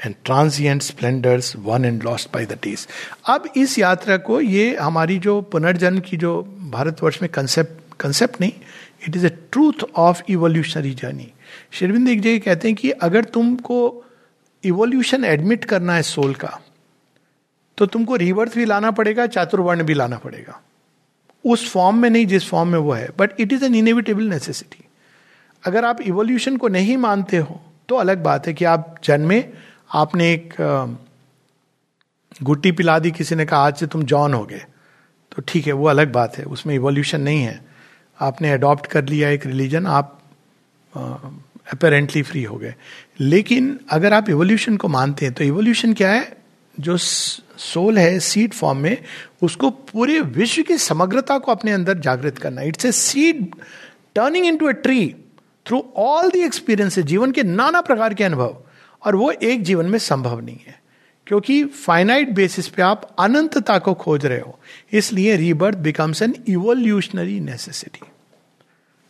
[0.00, 2.86] and transient splendours won and lost by the days
[3.28, 8.52] अब इस यात्रा को ये हमारी जो पुनर्जन्म की जो भारतवर्ष में कंसेप्ट कंसेप्ट नहीं
[9.08, 11.32] it is a truth of evolutionary journey
[11.78, 13.80] शेरविंद एक जगह कहते हैं कि अगर तुमको
[14.65, 16.59] इवोल्यूशन एडमिट करना है सोल का
[17.77, 20.61] तो तुमको रिवर्थ भी लाना पड़ेगा चातुर्वर्ण भी लाना पड़ेगा।
[21.45, 24.83] उस फॉर्म में नहीं, जिस फॉर्म में वो है। But it is an inevitable necessity
[25.63, 29.43] अगर आप इवोल्यूशन को नहीं मानते हो तो अलग बात है कि आप जन्मे,
[29.93, 30.53] आपने एक
[32.43, 34.65] गुट्टी पिला दी, किसी ने कहा, आज से तुम जॉन हो गए।
[35.31, 37.59] तो ठीक है, वो अलग बात है। उसमें इवोल्यूशन नहीं है।
[38.19, 40.19] आपने अडॉप्ट कर लिया एक रिलीजन आप
[41.67, 42.73] अपेरेंटली फ्री हो गए।
[43.19, 46.37] लेकिन अगर आप इवोल्यूशन को मानते हैं तो इवोल्यूशन क्या है?
[46.77, 48.97] जो सोल है सीड फॉर्म में,
[49.41, 53.45] उसको पूरे विश्व की समग्रता को अपने अंदर जागृत करना। It's a seed
[54.15, 55.15] turning into a tree
[55.65, 58.57] through all the experience जीवन के नाना प्रकार के अनुभव।
[59.01, 60.79] और वो एक जीवन में संभव नहीं है,
[61.27, 64.59] क्योंकि फाइनाइट बेसिस पे आप अनंतता को खोज रहे हो।
[64.93, 68.07] इसलिए rebirth becomes an evolutionary necessity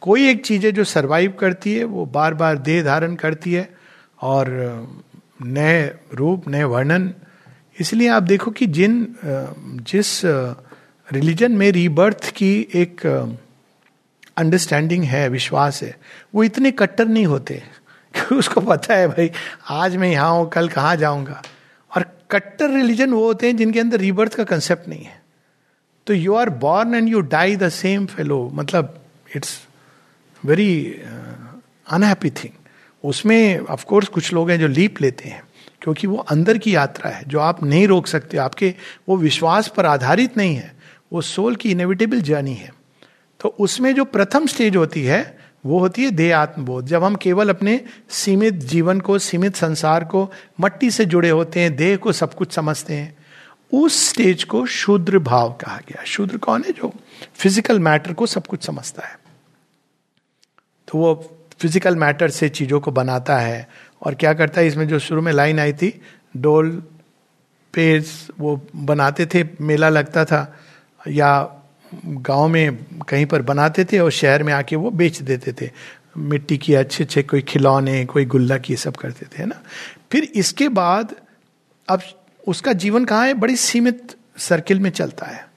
[0.05, 3.69] कोई एक चीज़ है जो सरवाइव करती है, वो बार बार देह धारण करती है
[4.21, 4.49] और
[5.41, 5.81] नए
[6.13, 7.13] रूप, नए वर्णन।
[7.79, 9.15] इसलिए आप देखो कि जिन
[9.91, 10.21] जिस
[11.07, 13.05] रिलीजन में रीबर्थ की एक
[14.37, 15.95] अंडरस्टैंडिंग है, विश्वास है,
[16.35, 17.61] वो इतने कट्टर नहीं होते
[18.13, 19.31] क्योंकि उसको पता है, भाई,
[19.69, 21.41] आज मैं यहाँ हूँ, कल कहाँ जाऊँगा?
[21.91, 25.21] और कट्टर रिलीजन वो होते हैं जिनके अंदर रीबर्थ का कंसेप्ट नहीं है।
[26.07, 28.99] तो you are born and you die the same fellow मतलब
[29.35, 29.59] इट्स
[30.45, 31.01] वेरी
[31.87, 32.53] अनहैप्पी थिंग
[33.03, 35.41] उसमें ऑफकोर्स कुछ लोग हैं जो लीप लेते हैं,
[35.81, 38.73] क्योंकि वो अंदर की यात्रा है, जो आप नहीं रोक सकते। आपके,
[39.09, 40.73] वो विश्वास पर आधारित नहीं है,
[41.13, 42.71] वो सोल की इनएविटेबल जर्नी है।
[43.39, 47.49] तो उसमें जो प्रथम स्टेज होती है, वो होती है देह आत्मबोध। जब हम केवल
[47.49, 47.79] अपने
[48.09, 50.31] सीमित जीवन को, सीमित संसार को,
[50.61, 53.17] मट्टी से जुड़े होते हैं, देह को सब कुछ समझते हैं,
[53.73, 56.93] उस स्टेज को शूद्र भाव कहा गया। शूद्र कौन है जो
[57.35, 59.24] फ़िज़िकल मैटर को सब कुछ समझता है?
[60.95, 61.13] तो वो
[61.59, 63.67] फ़िज़िकल मैटर से चीज़ों को बनाता है।
[64.01, 66.01] और क्या करता है, इसमें जो शुरू में लाइन आई थी,
[66.37, 66.69] डोल
[67.73, 67.99] पे
[68.39, 70.55] वो बनाते थे, मेला लगता था,
[71.07, 71.61] या
[72.05, 72.77] गाँव में
[73.09, 75.71] कहीं पर बनाते थे और शहर में आके वो बेच देते थे।
[76.17, 79.61] मिट्टी की अच्छे अच्छे कोई खिलौने, कोई गुल्ला की सब करते थे, है ना?
[80.11, 81.15] फिर इसके बाद
[81.89, 82.01] अब
[82.47, 83.33] उसका जीवन कहाँ है?
[83.33, 85.54] बड़ी सीमित सर्किल में चलता है।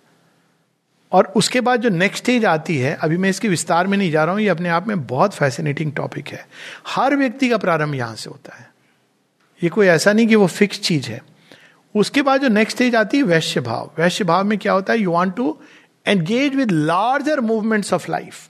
[1.12, 4.24] और उसके बाद जो नेक्स्ट स्टेज आती है, अभी मैं इसके विस्तार में नहीं जा
[4.24, 6.46] रहा हूँ, ये अपने आप में बहुत फैसिनेटिंग टॉपिक है।
[6.86, 8.70] हर व्यक्ति का प्रारंभ यहाँ से होता है।
[9.62, 11.20] ये कोई ऐसा नहीं कि वो फिक्स चीज़ है।
[11.94, 14.98] उसके बाद जो नेक्स्ट स्टेज आती है, वैश्य भाव। वैश्य भाव में क्या होता है
[14.98, 15.56] you want to
[16.06, 18.48] engage with larger movements of life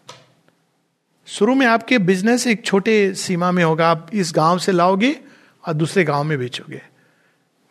[1.28, 5.16] शुरू में आपके बिज़नेस एक छोटे सीमा में होगा, आप इस गाँव से लाओगे
[5.64, 6.80] और दूसरे गाँव में बेचोगे।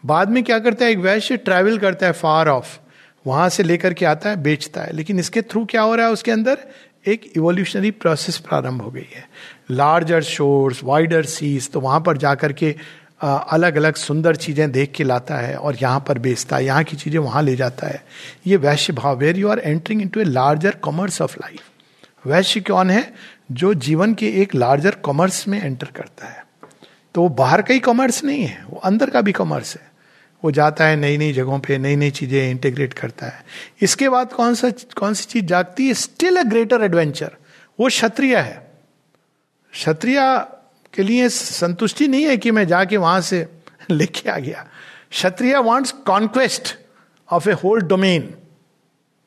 [0.03, 2.77] बाद में क्या करता है, एक वैश्य ट्रैवल करता है फार ऑफ़
[3.27, 6.11] वहाँ से लेकर के आता है, बेचता है। लेकिन इसके थ्रू क्या हो रहा है,
[6.11, 6.67] उसके अंदर
[7.07, 9.27] एक इवोल्यूशनरी प्रोसेस प्रारंभ हो गई है।
[9.71, 12.75] लार्जर शोर्स वाइडर सीज तो वहाँ पर जाकर के
[13.21, 16.97] अलग अलग सुंदर चीज़ें देख के लाता है और यहाँ पर बेचता है, यहाँ की
[16.97, 18.03] चीज़ें वहाँ ले जाता है।
[18.47, 22.89] ये वैश्य भाव where you are entering into a larger commerce of life वैश्य कौन
[22.89, 23.13] है?
[23.51, 26.43] जो जीवन के एक लार्जर कॉमर्स में एंटर करता है।
[27.15, 29.81] तो वो बाहर का ही कॉमर्स नहीं है, वो अंदर का भी कॉमर्स है।
[30.43, 33.43] वो जाता है नई नई जगहों पे नई नई चीज़ें इंटीग्रेट करता है।
[33.81, 35.93] इसके बाद कौन सा, कौन सी चीज़ जागती है?
[35.93, 37.35] स्टिल अ ग्रेटर एडवेंचर
[37.79, 38.67] वो क्षत्रिय है।
[39.73, 40.19] क्षत्रिय
[40.93, 43.45] के लिए संतुष्टि नहीं है कि मैं जाके वहाँ से
[43.91, 44.65] लेके आ गया।
[45.11, 46.75] Kshatriya wants conquest
[47.29, 48.33] of a whole domain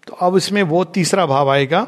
[0.07, 1.87] तो अब इसमें वो तीसरा भाव आएगा।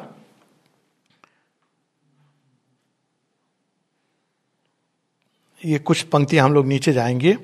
[5.63, 7.37] ये कुछ पंक्तियाँ हम लोग नीचे जाएँगे।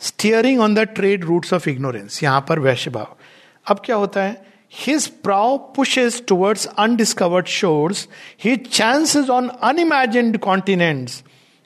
[0.00, 3.16] Steering on the trade routes of ignorance यहाँ पर वैश्य भाव
[3.66, 4.44] अब क्या होता है?
[4.78, 8.06] His prow pushes towards undiscovered shores
[8.44, 11.22] he chances on unimagined continents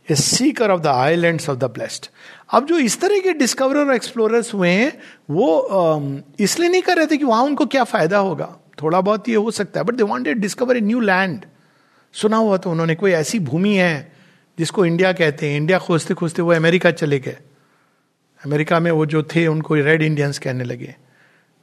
[0.09, 2.07] a seeker of the islands of the blessed
[2.53, 4.93] अब जो इस तरह के डिस्कवरर और एक्सप्लोरर्स हुए हैं,
[5.31, 8.57] वो इसलिए नहीं कर रहे थे कि वहाँ उनको क्या फ़ायदा होगा?
[8.83, 11.45] थोड़ा बहुत ये हो सकता है but they wanted discover a new land
[12.14, 14.12] सुना हुआ तो उन्होंने, कोई ऐसी भूमि है
[14.59, 17.37] जिसको इंडिया कहते हैं। इंडिया खोजते खोजते वो अमेरिका चले गए।
[18.44, 20.94] अमेरिका में वो जो थे, उनको रेड इंडियंस कहने लगे।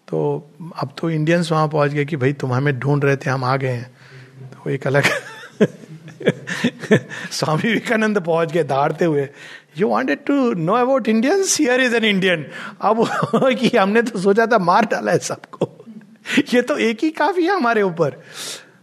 [0.08, 3.44] तो अब तो इंडियंस वहाँ पहुँच गए कि भाई, तुम हमें ढूंढ रहे थे, हम
[3.44, 3.92] आ गए हैं।
[4.54, 5.04] तो एक अलग
[7.32, 9.28] स्वामी विवेकानंद पहुँच गए दाड़ते हुए।
[9.78, 12.46] You wanted to know about Indians here is an Indian
[12.82, 13.04] अब
[13.36, 15.86] कि हमने तो सोचा था, मार डाला है सबको।
[16.54, 18.22] ये तो एक ही काफ़ी है हमारे ऊपर।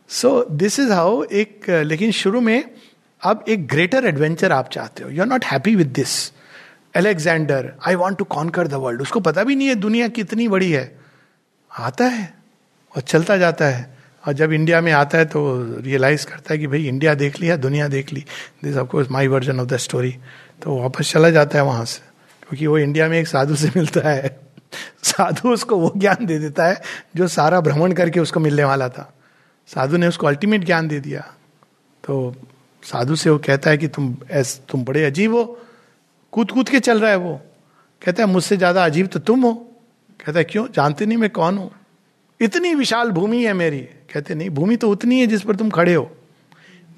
[0.09, 2.71] सो दिस इज़ हाउ एक, लेकिन शुरू में
[3.23, 6.33] अब एक ग्रेटर एडवेंचर आप चाहते हो। You are not happy with this
[6.97, 10.73] Alexander I want to conquer the world उसको पता भी नहीं है दुनिया कितनी बड़ी
[10.73, 10.99] है।
[11.79, 12.35] आता है
[12.97, 13.95] और चलता जाता है।
[14.27, 17.57] और जब इंडिया में आता है तो रियलाइज़ करता है कि भाई इंडिया देख लिया,
[17.57, 18.25] दुनिया देख ली।
[18.65, 20.17] This of course my version of the story
[20.63, 22.01] तो वापस चला जाता है वहाँ से।
[22.49, 24.41] क्योंकि वो इंडिया में एक साधु से मिलता है।
[25.03, 26.83] साधु उसको वो ज्ञान दे देता है
[27.17, 29.15] जो सारा भ्रमण करके उसको मिलने वाला था।
[29.67, 31.21] साधु ने उसको अल्टीमेट ज्ञान दे दिया।
[32.05, 32.37] तो
[32.83, 35.61] साधु से वो कहता है कि तुम ऐस, तुम बड़े अजीब हो।
[36.35, 37.41] कूद कूद के चल रहा है वो।
[38.03, 39.55] कहता है, मुझसे ज़्यादा अजीब तो तुम हो।
[40.21, 40.67] कहता है, क्यों?
[40.75, 41.71] जानते नहीं मैं कौन हूँ?
[42.41, 43.81] इतनी विशाल भूमि है मेरी।
[44.13, 46.11] कहते नहीं, भूमि तो उतनी है जिस पर तुम खड़े हो।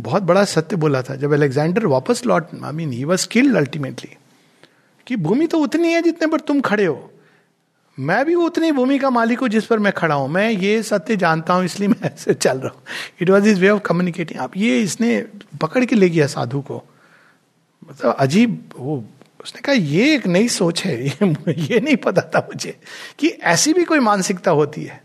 [0.01, 4.17] बहुत बड़ा सत्य बोला था। जब अलेक्जेंडर वापस लौट I mean he was skilled ultimately
[5.07, 7.11] कि भूमि तो उतनी है जितने पर तुम खड़े हो।
[7.99, 11.17] मैं भी उतनी भूमि का मालिक हूँ जिस पर मैं खड़ा हूँ। मैं ये सत्य
[11.17, 12.83] जानता हूँ, इसलिए मैं ऐसे चल रहा हूँ।
[13.23, 15.19] It was his way of communicating आप ये इसने
[15.61, 16.83] पकड़ के ले गया साधु को।
[17.91, 19.05] मतलब अजीब, वो
[19.47, 22.79] उसने कहा ये एक नई सोच है ये, ये नहीं पता था मुझे
[23.19, 25.03] कि ऐसी भी कोई मानसिकता होती है.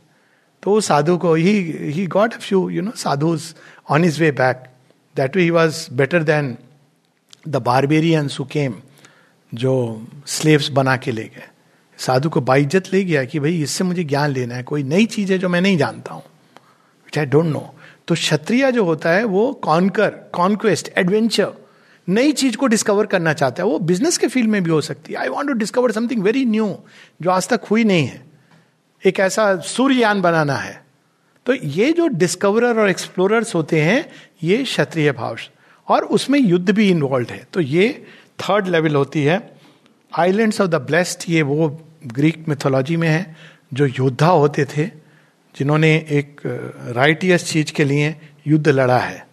[0.64, 3.38] तो साधु को he he got few you know sadhu
[3.90, 4.64] on his way back
[5.16, 6.58] that way he was better than
[7.48, 8.76] the barbarians who came
[9.54, 11.48] जो स्लेव्स बना के ले गए।
[11.98, 15.34] साधु को बाइज्जत ले गया कि भाई इससे मुझे ज्ञान लेना है कोई नई चीज़
[15.34, 16.24] है जो मैं नहीं जानता हूँ।
[17.06, 17.74] विच आई डोंट नो
[18.08, 21.52] तो क्षत्रिय जो होता है वो कॉन्कर कॉन्क्वेस्ट एडवेंचर
[22.10, 25.14] नई चीज़ को डिस्कवर करना चाहता है। वो बिज़नेस के फ़ील्ड में भी हो सकती
[25.14, 26.78] है। I want to discover something very new
[27.22, 28.22] जो आज तक हुई नहीं है।
[29.06, 30.86] एक ऐसा सूर्ययान बनाना है।
[31.46, 34.10] तो ये जो डिस्कवरर और एक्सप्लोरर्स होते हैं,
[34.44, 35.38] ये क्षत्रिय भाव
[35.88, 38.06] और उसमें युद्ध भी इन्वॉल्व है। तो ये
[38.40, 39.52] थर्ड लेवल होती है।
[40.20, 43.36] आइलैंड्स ऑफ़ द ब्लेस्ड ये वो ग्रीक मिथोलॉजी में है,
[43.74, 44.86] जो योद्धा होते थे,
[45.56, 46.42] जिन्होंने एक
[46.96, 48.16] राइटियस चीज़ के लिए
[48.48, 49.31] युद्ध लड़ा है।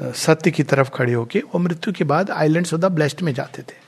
[0.00, 3.62] सत्य की तरफ़ खड़े होके वो मृत्यु के बाद आइलैंड्स ऑफ़ द ब्लेस्ड में जाते
[3.62, 3.80] थे।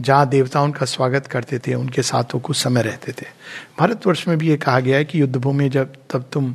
[0.00, 3.26] जहाँ देवता उनका स्वागत करते थे, उनके साथ वो कुछ समय रहते थे।
[3.78, 6.52] भारतवर्ष में भी ये कहा गया है कि युद्ध भूमि जब, तब तुम,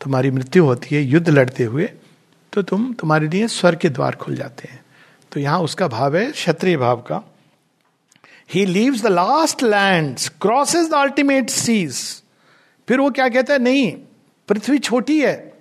[0.00, 1.90] तुम्हारी मृत्यु होती है, युद्ध लड़ते हुए
[2.52, 4.84] तो तुम, तुम्हारे लिए स्वर के द्वार खुल जाते हैं।
[5.32, 7.22] तो यहाँ उसका भाव है, क्षत्रिय भाव का।
[8.50, 12.22] He leaves the last land crosses the ultimate seas
[12.88, 13.58] फिर वो क्या कहता है?
[13.58, 13.92] नहीं,
[14.48, 15.52] पृथ्वी छोटी है।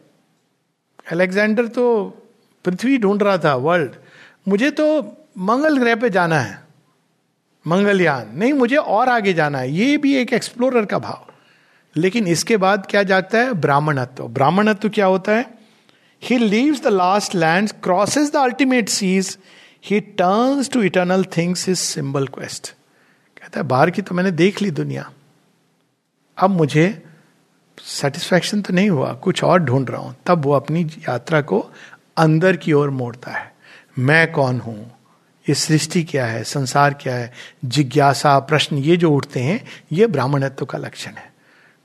[1.11, 2.17] अलेक्जेंडर तो
[2.65, 3.91] पृथ्वी ढूंढ रहा था वर्ल्ड
[4.47, 5.01] मुझे तो
[5.37, 6.59] मंगल ग्रह पे जाना है।
[7.67, 11.25] मंगलयान। नहीं, मुझे और आगे जाना है। ये भी एक एक्सप्लोरर का भाव।
[11.95, 13.53] लेकिन इसके बाद क्या जागता है?
[13.53, 15.45] ब्राह्मणत्व। ब्राह्मणत्व क्या होता है?
[16.23, 19.37] He leaves the last land crosses the ultimate seas
[19.85, 22.69] he turns to eternal things his symbol quest
[23.37, 25.11] कहता है, बाहर की तो मैंने देख ली दुनिया।
[26.37, 27.03] अब मुझे
[27.83, 31.59] सेटिस्फैक्शन तो नहीं हुआ। कुछ और ढूंढ रहा हूँ। तब वो अपनी यात्रा को
[32.17, 33.53] अंदर की ओर मोड़ता है।
[33.99, 34.91] मैं कौन हूँ?
[35.49, 36.43] ये सृष्टि क्या है?
[36.43, 37.31] संसार क्या है?
[37.65, 41.33] जिज्ञासा, प्रश्न, ये जो उठते हैं, ये ब्राह्मणत्व का लक्षण है।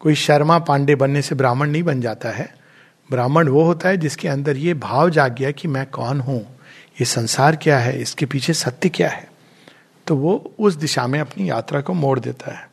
[0.01, 2.57] कोई शर्मा पांडे बनने से ब्राह्मण नहीं बन जाता है।
[3.11, 6.57] ब्राह्मण वो होता है जिसके अंदर ये भाव जाग गया कि मैं कौन हूँ?
[7.01, 8.01] ये संसार क्या है?
[8.01, 9.31] इसके पीछे सत्य क्या है?
[10.07, 12.71] तो वो उस दिशा में अपनी यात्रा को मोड़ देता है।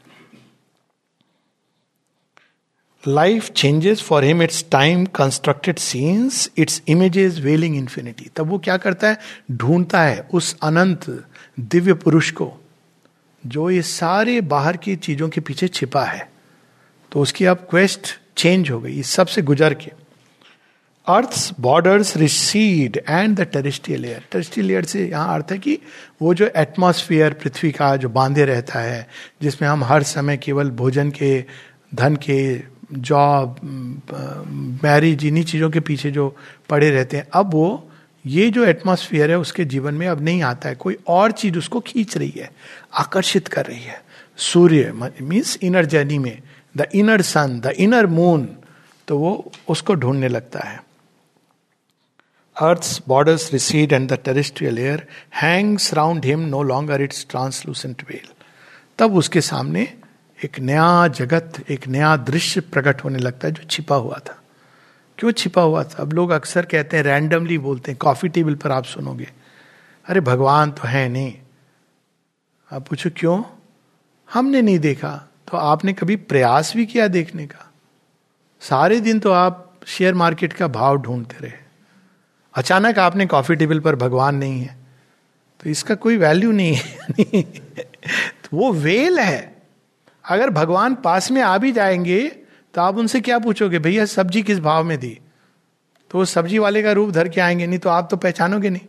[3.07, 8.77] Life changes for him its time constructed scenes its images veiling infinity तब वो क्या
[8.77, 9.17] करता है?
[9.51, 11.05] ढूंढता है उस अनंत
[11.59, 12.51] दिव्य पुरुष को,
[13.43, 16.29] जो ये सारे बाहर की चीज़ों के पीछे छिपा है।
[17.11, 19.91] तो उसकी अब क्वेस्ट चेंज हो गई, इस सबसे गुजर के।
[21.07, 25.77] Earth borders recede and the terrestrial air terrestrial air से यहाँ अर्थ है कि
[26.21, 29.07] वो जो एटमॉस्फेयर पृथ्वी का जो बांधे रहता है,
[29.41, 31.39] जिसमें हम हर समय केवल भोजन के,
[31.95, 33.55] धन के जॉब
[34.83, 36.35] मैरिज इन्हीं चीज़ों के पीछे जो
[36.69, 37.89] पड़े रहते हैं, अब वो,
[38.25, 41.79] ये जो एटमोसफियर है उसके जीवन में अब नहीं आता है। कोई और चीज़ उसको
[41.79, 42.49] खींच रही है,
[42.93, 44.01] आकर्षित कर रही है।
[44.37, 46.41] सूर्य मीन्स इनर जर्नी में
[46.75, 48.47] the inner sun the inner moon
[49.07, 50.81] तो वो उसको ढूँढने लगता है।
[52.55, 58.27] Earth borders recede and the terrestrial air hangs round him no longer its translucent veil
[58.99, 59.87] तब उसके सामने
[60.43, 64.41] एक नया जगत, एक नया दृश्य प्रकट होने लगता है जो छिपा हुआ था।
[65.17, 65.97] क्यों छिपा हुआ था?
[65.99, 69.31] अब लोग अक्सर कहते हैं रैंडमली बोलते हैं कॉफ़ी टेबल पर आप सुनोगे।
[70.05, 71.33] अरे, भगवान तो है नहीं।
[72.71, 73.43] आप पूछो, क्यों?
[74.33, 77.71] हमने नहीं देखा। तो आपने कभी प्रयास भी किया देखने का?
[78.61, 81.53] सारे दिन तो आप शेयर मार्केट का भाव ढूंढते रहे।
[82.53, 84.77] अचानक आपने कॉफ़ी टेबल पर भगवान नहीं है।
[85.63, 86.97] तो इसका कोई वैल्यू नहीं है।
[88.43, 89.52] तो वो वेल है।
[90.25, 92.27] अगर भगवान पास में आ भी जाएँगे
[92.73, 93.79] तो आप उनसे क्या पूछोगे?
[93.79, 95.19] भैया, सब्ज़ी किस भाव में दी?
[96.11, 98.87] तो वो सब्ज़ी वाले का रूप धर के आएँगे, नहीं तो आप तो पहचानोगे नहीं।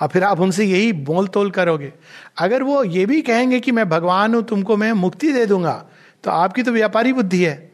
[0.00, 1.92] और फिर आप उनसे यही बोल तोल करोगे।
[2.38, 5.84] अगर वो ये भी कहेंगे कि मैं भगवान हूँ, तुमको मैं मुक्ति दे दूँगा
[6.24, 7.72] तो आपकी तो व्यापारी बुद्धि है।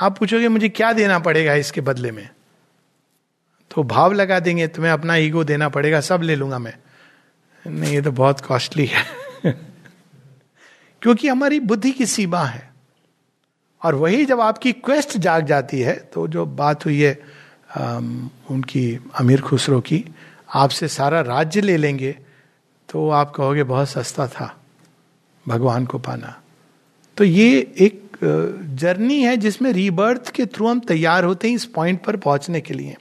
[0.00, 2.28] आप पूछोगे, मुझे क्या देना पड़ेगा इसके बदले में?
[3.70, 6.74] तो भाव लगा देंगे, तुम्हें अपना ईगो देना पड़ेगा, सब ले लूँगा मैं।
[7.66, 9.04] नहीं, ये तो बहुत कॉस्टली है।
[11.02, 12.68] क्योंकि हमारी बुद्धि की सीमा है।
[13.82, 17.12] और वही जब आपकी क्वेस्ट जाग जाती है तो जो बात हुई है
[17.78, 20.04] आम, उनकी अमीर खुसरो की
[20.54, 22.12] आपसे सारा राज्य ले लेंगे
[22.88, 24.54] तो आप कहोगे बहुत सस्ता था
[25.46, 26.34] भगवान को पाना।
[27.16, 28.18] तो ये एक
[28.76, 32.74] जर्नी है जिसमें रीबर्थ के थ्रू हम तैयार होते हैं इस पॉइंट पर पहुँचने के
[32.74, 32.96] लिए।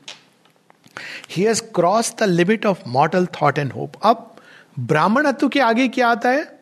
[1.31, 4.35] He has cross the limit of mortal thought and hope अब
[4.79, 6.58] ब्राह्मणत्व के आगे क्या आता है?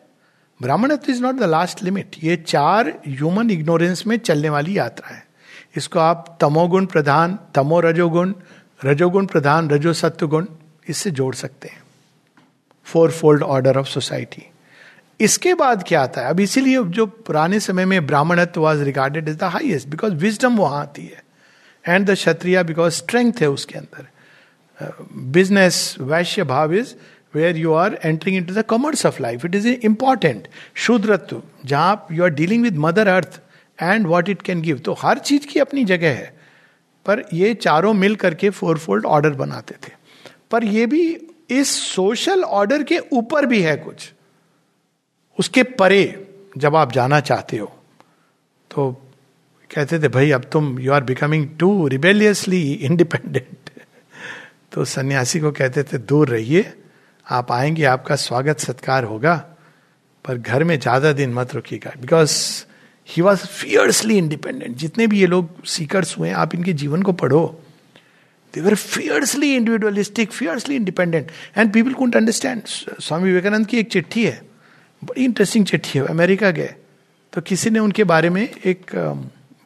[0.60, 5.26] ब्राह्मणत्व is not the last limit ये चार ह्यूमन इग्नोरेंस में चलने वाली यात्रा है।
[5.76, 8.34] इसको आप तमोगुण प्रधान, तमो रजोगुण
[8.84, 10.46] रजोगुण प्रधान, रजो सत्व गुण
[10.88, 11.82] इससे जोड़ सकते हैं।
[12.86, 14.46] Four fold order of society
[15.20, 16.30] इसके बाद क्या आता है?
[16.30, 20.80] अब इसीलिए जो पुराने समय में ब्राह्मणत्व was regarded is the highest because wisdom वहाँ
[20.80, 21.22] आती है।
[21.84, 24.06] And the Kshatriya because strength है उसके अंदर।
[25.32, 26.94] बिज़नेस वैश्य भाव is
[27.34, 32.22] where you are entering into the commerce of life it is important शूद्रत्व जहाँ you
[32.24, 33.40] are dealing with mother earth
[33.78, 36.36] and what it can give तो हर चीज़ की अपनी जगह है।
[37.06, 39.92] पर ये चारों मिल करके फोर फोल्ड ऑर्डर बनाते थे।
[40.50, 41.02] पर ये भी
[41.50, 44.12] इस सोशल ऑर्डर के ऊपर भी है कुछ।
[45.38, 46.26] उसके परे
[46.58, 47.66] जब आप जाना चाहते हो
[48.70, 48.90] तो
[49.70, 53.70] कहते थे, भाई, अब तुम you are becoming too rebelliously independent
[54.72, 56.72] तो सन्यासी को कहते थे, दूर रहिए
[57.28, 59.34] आप आएँगे, आपका स्वागत, सत्कार होगा,
[60.24, 62.32] पर घर में ज़्यादा दिन मत रुकिएगा। Because
[63.08, 67.44] he was fiercely independent जितने भी ये लोग सीकर्स हुए आप इनके जीवन को पढ़ो।
[68.54, 74.24] They were fiercely individualistic fiercely independent and people can't understand Swami Vivekananda की एक चिट्ठी
[74.26, 74.40] है।
[75.02, 76.74] बड़ी इंटरेस्टिंग चिट्ठी है। अमेरिका गए।
[77.32, 78.94] तो किसी ने उनके बारे में एक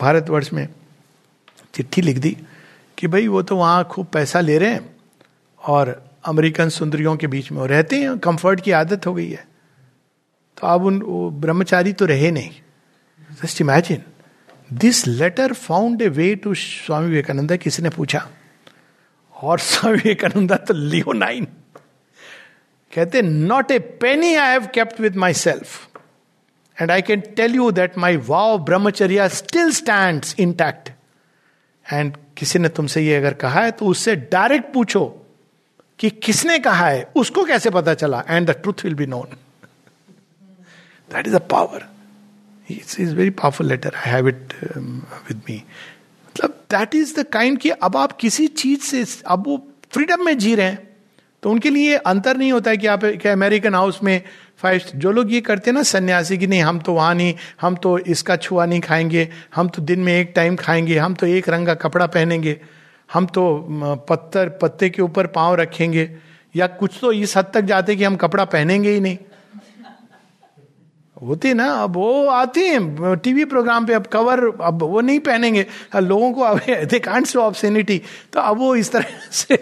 [0.00, 0.66] भारतवर्ष में
[1.74, 2.36] चिट्ठी लिख दी
[2.98, 4.96] कि भाई वो तो वहाँ खूब पैसा ले रहे हैं
[5.58, 9.44] और अमेरिकन सुंदरियों के बीच में रहते हैं कंफर्ट की आदत हो गई है।
[10.58, 11.00] तो अब उन
[11.40, 12.50] ब्रह्मचारी तो रहे नहीं।
[13.42, 14.02] Just imagine
[14.72, 18.28] this letter found a way to Swami Vivekananda किसी ने पूछा?
[19.34, 21.44] और स्वामी विवेकानंद तो लियो नाइन
[22.92, 25.88] कहते not a penny I have kept with myself
[26.80, 30.90] and I can tell you that my vow brahmacharya still stand intact
[31.92, 35.21] and किसी ने तुमसे ये अगर कहा है तो उससे डायरेक्ट पूछो
[35.98, 38.24] कि किसने कहा है, उसको कैसे पता चला?
[38.28, 39.36] And the truth will be known
[41.10, 41.88] that is a power
[42.68, 45.62] its is very powerful letter I have it with me
[46.26, 49.62] मतलब दैट इज़ द काइंड कि अब आप किसी चीज़ से, अब वो
[49.92, 50.88] फ्रीडम में जी रहे हैं
[51.42, 54.22] तो उनके लिए अंतर नहीं होता है कि आप क्या अमेरिकन हाउस में
[54.62, 57.76] फाइव जो लोग ये करते हैं ना, सन्यासी की नहीं, हम तो वहाँ नहीं, हम
[57.76, 61.48] तो इसका छुआ नहीं खाएँगे, हम तो दिन में एक टाइम खाएँगे, हम तो एक
[61.48, 62.60] रंग का कपड़ा पहनेंगे।
[63.12, 63.44] हम तो
[64.08, 66.10] पत्थर, पत्ते के ऊपर पाँव रखेंगे,
[66.54, 69.18] या कुछ तो इस हद तक जाते कि हम कपड़ा पहनेंगे ही नहीं।
[71.16, 75.66] होती ना, अब वो आती हैं, टीवी प्रोग्राम पे अब कवर, अब वो नहीं पहनेंगे।
[75.96, 78.00] लोगों को अब दे कांट शो ऑब्सेनिटी
[78.32, 79.56] तो अब वो इस तरह से,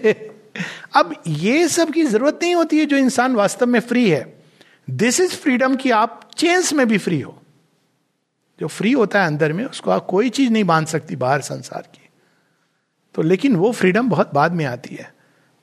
[0.97, 4.23] अब ये सब की ज़रूरत नहीं होती है जो इंसान वास्तव में फ्री है।
[4.89, 7.37] दिस इज़ फ्रीडम कि आप चेंस में भी फ्री हो।
[8.61, 11.83] जो फ्री होता है अंदर में, उसको आप कोई चीज़ नहीं बाँध सकती बाहर संसार
[11.85, 12.00] की।
[13.15, 15.15] तो लेकिन वो फ्रीडम बहुत बाद में आती है।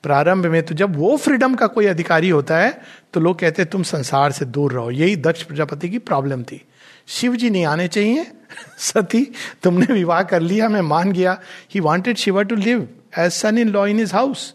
[0.02, 2.80] प्रारंभ में तो जब वो फ्रीडम का कोई अधिकारी होता है
[3.12, 6.64] तो लोग कहते हैं, तुम संसार से दूर रहो। यही दक्ष प्रजापति की प्रॉब्लम थी।
[7.06, 8.30] शिव जी नहीं आने चाहिए।
[8.78, 9.32] सती,
[9.62, 11.40] तुमने विवाह कर लिया, मैं मान गया।
[11.74, 12.88] He wanted Shiva to live
[13.18, 14.54] as son in law in his house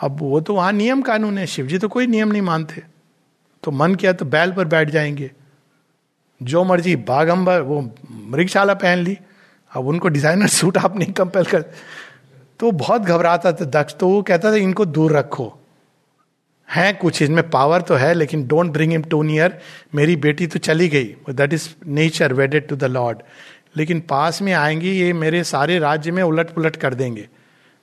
[0.00, 2.82] अब वो तो वहाँ नियम कानून है। शिव जी तो कोई नियम नहीं मानते।
[3.62, 5.30] तो मन किया तो बैल पर बैठ जाएँगे।
[6.42, 9.18] जो मर्ज़ी बागंबर वो मृगशाला पहन ली।
[9.72, 11.64] अब उनको डिज़ाइनर सूट आप नहीं कंपेयर कर
[12.60, 15.52] तो बहुत घबराता था, दक्ष तो वो कहता था, इनको दूर रखो।
[16.68, 19.58] है कुछ इसमें पावर तो है, लेकिन don't bring him too near
[19.94, 23.22] मेरी बेटी तो चली गई। That is nature wedded to the lord
[23.76, 27.28] लेकिन पास में आएँगे, ये मेरे सारे राज्य में उलट पुलट कर देंगे।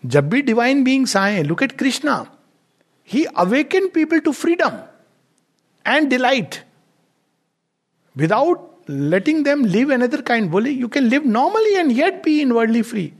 [0.03, 2.25] जब भी डिवाइन बींग्स आए look at Krishna
[3.09, 4.79] he awaken people to freedom
[5.85, 6.55] and delight
[8.15, 12.51] without letting them live another kind बोले you can live normally and yet be in
[12.51, 13.11] worldly free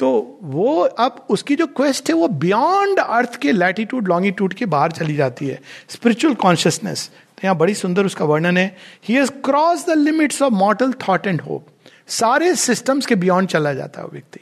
[0.00, 4.92] तो वो अब उसकी जो क्वेस्ट है, वो बियॉन्ड अर्थ के लैटिट्यूड लॉन्गिट्यूड के बाहर
[4.92, 5.58] चली जाती है।
[5.88, 10.52] स्पिरिचुअल कॉन्शियसनेस तो यहाँ बड़ी सुंदर उसका वर्णन है। He has cross the limits of
[10.54, 11.66] mortal thought and hope
[12.10, 14.40] सारे सिस्टम्स के बियॉन्ड चला जाता है व्यक्ति।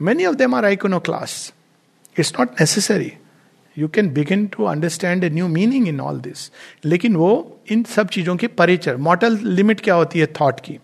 [0.00, 0.64] Many of them are
[1.00, 1.52] iconoclasts
[2.16, 3.12] it's not necessary
[3.78, 6.50] you can begin to understand a new meaning in all this
[6.84, 10.78] लेकिन वो इन सब चीज़ों के परिचय मॉटल लिमिट क्या होती है थॉट की?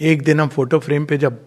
[0.00, 1.46] एक दिन हम फ़ोटो फ्रेम पे जब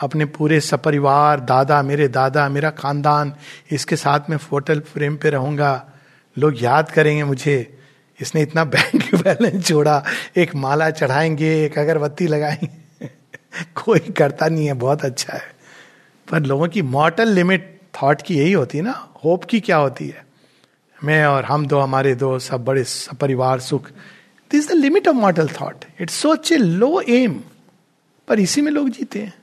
[0.00, 3.34] अपने पूरे सपरिवार, दादा मेरे, दादा मेरा खानदान,
[3.70, 5.90] इसके साथ में फ़ोटो फ्रेम पे रहूँगा,
[6.38, 7.78] लोग याद करेंगे मुझे,
[8.20, 10.04] इसने इतना बैंक बैलेंस जोड़ा,
[10.36, 13.06] एक माला चढ़ाएँगे, एक अगरबत्ती लगाएँगे।
[13.84, 15.42] कोई करता नहीं है, बहुत अच्छा है।
[16.30, 20.26] पर लोगों की मॉटल लिमिट थॉट की यही होती ना होप की क्या होती है?
[20.98, 23.90] मैं और हम दो, हमारे दो, सब बड़े सब परिवार सुख
[24.50, 27.40] this the limit of mortal thought it's such a low M
[28.28, 29.34] पर इसी में लोग जीते हैं।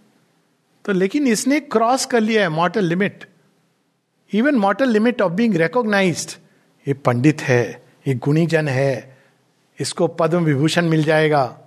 [0.85, 3.25] तो लेकिन इसने क्रॉस कर लिया है mortal limit
[4.31, 6.37] even mortal limit of being recognise
[6.85, 9.17] ये पंडित है, ये गुणीजन है,
[9.79, 11.57] इसको पद्म विभूषण मिल जाएगा।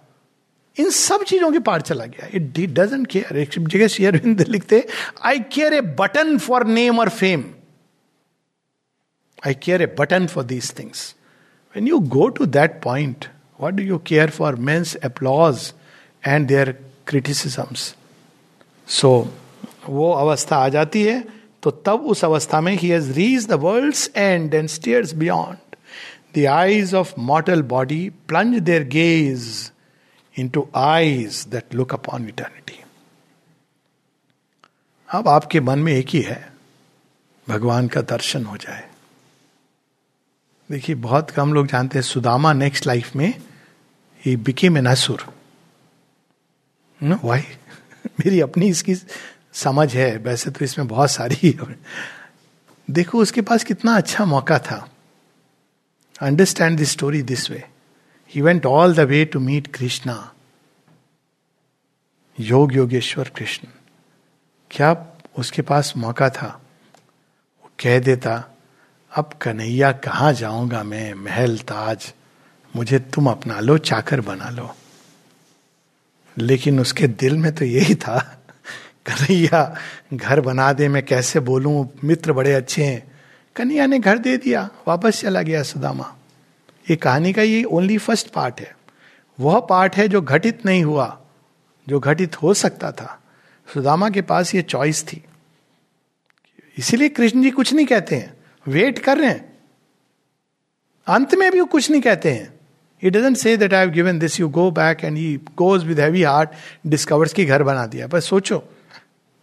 [0.77, 2.43] इन सब चीज़ों के पार चला गया। इट
[2.75, 4.85] डजेंट केयर एक जगह शेयरविंद लिखते
[5.23, 7.45] I care a button for name और fame
[9.47, 11.15] I care a button for these things
[11.77, 13.25] when you go to that point
[13.61, 15.73] what do you care for men's applause
[16.27, 16.73] and their
[17.07, 17.95] criticisms
[18.89, 19.35] so
[19.89, 21.25] वो अवस्था आ जाती है
[21.63, 25.77] तो तब उस अवस्था में he has reach the world's end and stares beyond
[26.39, 29.73] the eyes of mortal body plunge their gaze
[30.49, 32.81] into eyes that look upon eternity
[35.11, 36.53] अब आपके मन में एक ही है,
[37.49, 38.91] भगवान का दर्शन हो जाए।
[40.71, 43.35] देखिए, बहुत कम लोग जानते हैं सुदामा नेक्स्ट लाइफ में
[44.25, 45.25] he became an asura
[47.25, 47.45] why
[48.07, 48.95] मेरी अपनी इसकी
[49.53, 51.59] समझ है। वैसे तो इसमें बहुत सारी
[52.91, 54.89] देखो, उसके पास कितना अच्छा मौका था।
[56.21, 57.65] Understand this story this way
[58.35, 60.33] he went all the way to meet Krishna
[62.41, 63.69] योग योगेश्वर कृष्ण
[64.71, 65.07] क्या
[65.39, 66.63] उसके पास मौका था?
[67.63, 68.58] वो कह देता
[69.15, 71.15] अब कन्हैया कहाँ जाऊँगा मैं?
[71.15, 72.15] महल, ताज।
[72.77, 74.75] मुझे तुम अपना लो, चाकर बना लो।
[76.39, 78.43] लेकिन उसके दिल में तो यही था।
[79.07, 79.77] कन्हैया,
[80.15, 81.91] घर बना दे, मैं कैसे बोलूँ?
[82.05, 83.13] मित्र बड़े अच्छे हैं।
[83.57, 86.15] कन्हैया ने घर दे दिया। वापस चला गया सुदामा।
[86.91, 88.77] ये कहानी का ये ओनली फ़र्स्ट पार्ट है।
[89.41, 91.21] वह पार्ट है जो घटित नहीं हुआ,
[91.89, 93.23] जो घटित हो सकता था।
[93.75, 95.25] सुदामा के पास ये चॉइस थी।
[96.79, 98.38] इसीलिए कृष्ण जी कुछ नहीं कहते हैं।
[98.69, 99.59] वेट कर रहे हैं।
[101.07, 102.53] अंत में भी वो कुछ नहीं कहते हैं।
[103.03, 106.01] It doesn't say that I have given this you go back and he goes with
[106.01, 106.51] heavy heart
[106.87, 108.63] discovers की घर बना दिया। बस सोचो,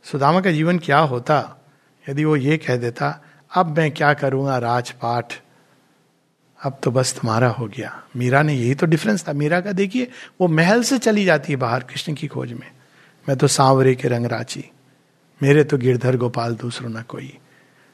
[0.03, 1.61] सुदामा का जीवन क्या होता?
[2.09, 5.34] यदि वो ये कह देता, अब मैं क्या करूँगा राजपाठ
[6.59, 10.11] अब तो बस तुम्हारा हो गया। मीरा ने यही तो डिफरेंस था। मीरा का देखिए,
[10.41, 12.71] वो महल से चली जाती है बाहर कृष्ण की खोज में।
[13.30, 14.63] मैं तो सांवरे के रंग राची
[15.43, 17.38] मेरे तो गिरधर गोपाल दूसरों ना कोई।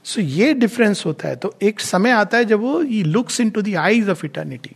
[0.06, 3.40] सो so, ये डिफरेंस होता है। तो एक समय आता है जब वो ये looks
[3.50, 4.76] into the eyes of eternity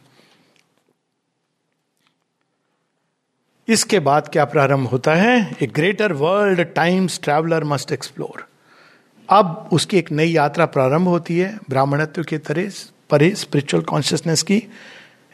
[3.67, 5.55] इसके बाद क्या प्रारंभ होता है?
[5.61, 8.45] A greater world time's traveller must explore
[9.29, 12.69] अब उसकी एक नई यात्रा प्रारंभ होती है ब्राह्मणत्व के तरह
[13.09, 14.57] परे स्पिरिचुअल कॉन्शियसनेस की।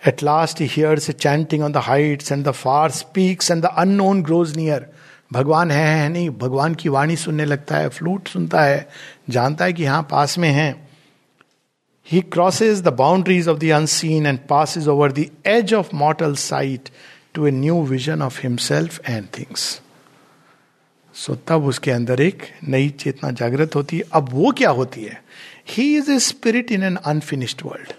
[0.02, 4.56] At last here's chanting on the heights and the far speaks and the unknown grows
[4.58, 4.90] near
[5.34, 8.88] भगवान है, है नहीं भगवान की वाणी सुनने लगता है फ्लूट सुनता है
[9.30, 10.88] जानता है कि हाँ पास में है।
[12.08, 16.90] He crosses the boundaries of the unseen and passes over the edge of mortal sight
[17.34, 19.82] to a new vision of himself and things
[21.14, 25.24] so तब उसके अंदर एक नई चेतना जागृत होती है। अब वो क्या होती है?
[25.70, 27.94] He is a spirit in an unfinished world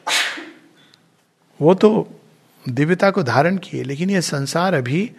[1.61, 2.21] वो तो
[2.69, 5.11] दिव्यता को धारण किए लेकिन ये संसार अभी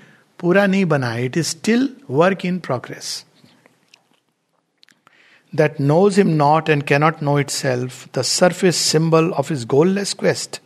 [0.43, 3.25] पूरा नहीं बना है it is still work in progress
[5.53, 10.61] that knows him not and cannot know itself the surface symbol of his goalless quest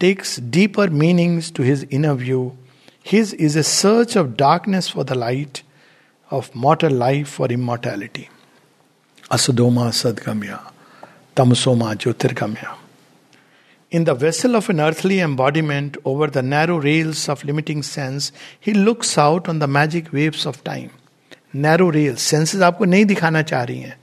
[0.00, 2.50] takes deeper meanings to his inner view
[3.06, 5.58] his is a search of darkness for the light
[6.30, 8.26] of mortal life for immortality
[9.30, 10.58] असुदोमा सदगम्या
[11.36, 12.76] तमसोमा ज्योतिर्गम्या
[13.95, 18.31] In the vessel of an earthly embodiment over the narrow rails of limiting sense,
[18.67, 20.87] he looks out on the magic waves of time.
[21.55, 23.99] Narrow rails senses आपको नहीं दिखाना चाह रही हैं।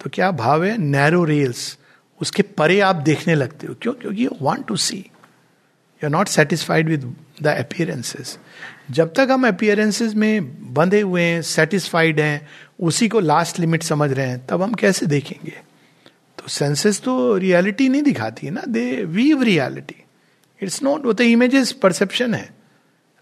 [0.00, 0.78] तो क्या भाव है?
[0.78, 1.78] नैरो रेल्स
[2.20, 3.92] उसके परे आप देखने लगते हो। क्यों?
[3.92, 8.38] क्योंकि you want to see you are not satisfied with the appearances
[8.90, 10.40] जब तक हम अपियरेंसेस में
[10.74, 12.48] बंधे हुए हैं सेटिस्फाइड हैं
[12.80, 15.60] उसी को लास्ट लिमिट समझ रहे हैं तब हम कैसे देखेंगे?
[16.44, 20.02] तो सेंसेस तो रियलिटी नहीं दिखाती है ना they weave reality
[20.60, 22.48] it's not वो तो इमेजेस परसेप्शन है.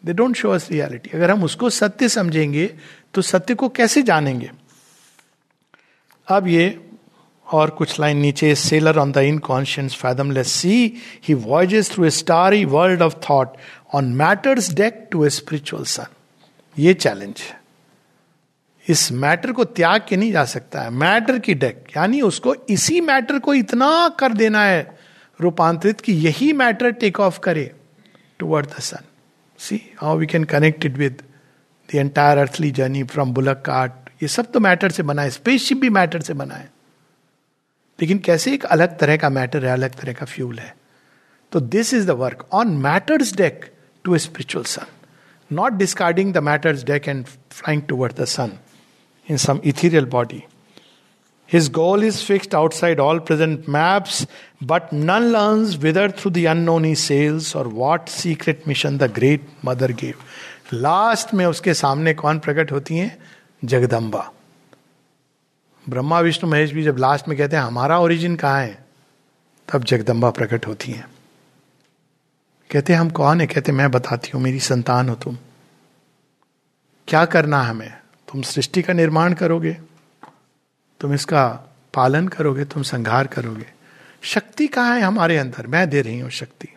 [0.04, 2.66] They don't show us reality अगर हम उसको सत्य समझेंगे
[3.14, 4.50] तो सत्य को कैसे जानेंगे?
[6.28, 6.66] अब ये
[7.46, 10.76] और कुछ लाइन नीचे sailor on the inconscient fathomless sea
[11.28, 13.56] he voyages through a starry world of thought
[13.94, 16.14] on matter's deck to a spiritual sun
[16.78, 17.61] ये चैलेंज है.
[18.86, 23.00] इस मैटर को त्याग के नहीं जा सकता है। मैटर की डेक, यानी उसको इसी
[23.00, 24.98] मैटर को इतना कर देना है,
[25.40, 27.70] रूपांतरित कि यही मैटर टेक ऑफ़ करे
[28.38, 29.04] toward the sun
[29.58, 31.22] see how we can connect it with
[31.88, 35.78] the entire earthly journey from bullock cart ये सब तो मैटर से बना है स्पेसशिप
[35.78, 36.70] भी मैटर से बना है।
[38.00, 40.74] लेकिन कैसे एक अलग तरह का मैटर है, अलग तरह का फ्यूल है?
[41.52, 43.70] तो this is the work on matter's deck
[44.04, 44.86] to a spiritual sun
[45.50, 48.52] not discarding the matter's deck and flying toward the sun
[49.26, 50.46] in some ethereal body.
[51.46, 54.26] His goal is fixed outside all present maps,
[54.60, 59.42] but none learns whither through the unknown he sails or what secret mission the great
[59.62, 60.16] mother gave.
[60.72, 63.10] Last में उसके सामने कौन प्रकट होती हैं
[63.64, 64.30] जगदम्बा
[65.86, 68.78] ब्रह्मा विष्णु महेश भी जब last में कहते हैं हमारा ओरिजिन कहाँ है
[69.68, 71.06] तब जगदम्बा प्रकट होती हैं
[72.70, 75.36] कहते हम कौन है कहते मैं बताती हूँ मेरी संतान हो तुम
[77.08, 77.92] क्या करना हमें
[78.32, 79.72] तुम सृष्टि का निर्माण करोगे,
[81.00, 81.44] तुम इसका
[81.94, 83.66] पालन करोगे, तुम संहार करोगे।
[84.24, 85.66] शक्ति कहाँ है हमारे अंदर?
[85.66, 86.68] मैं दे रही हूँ शक्ति।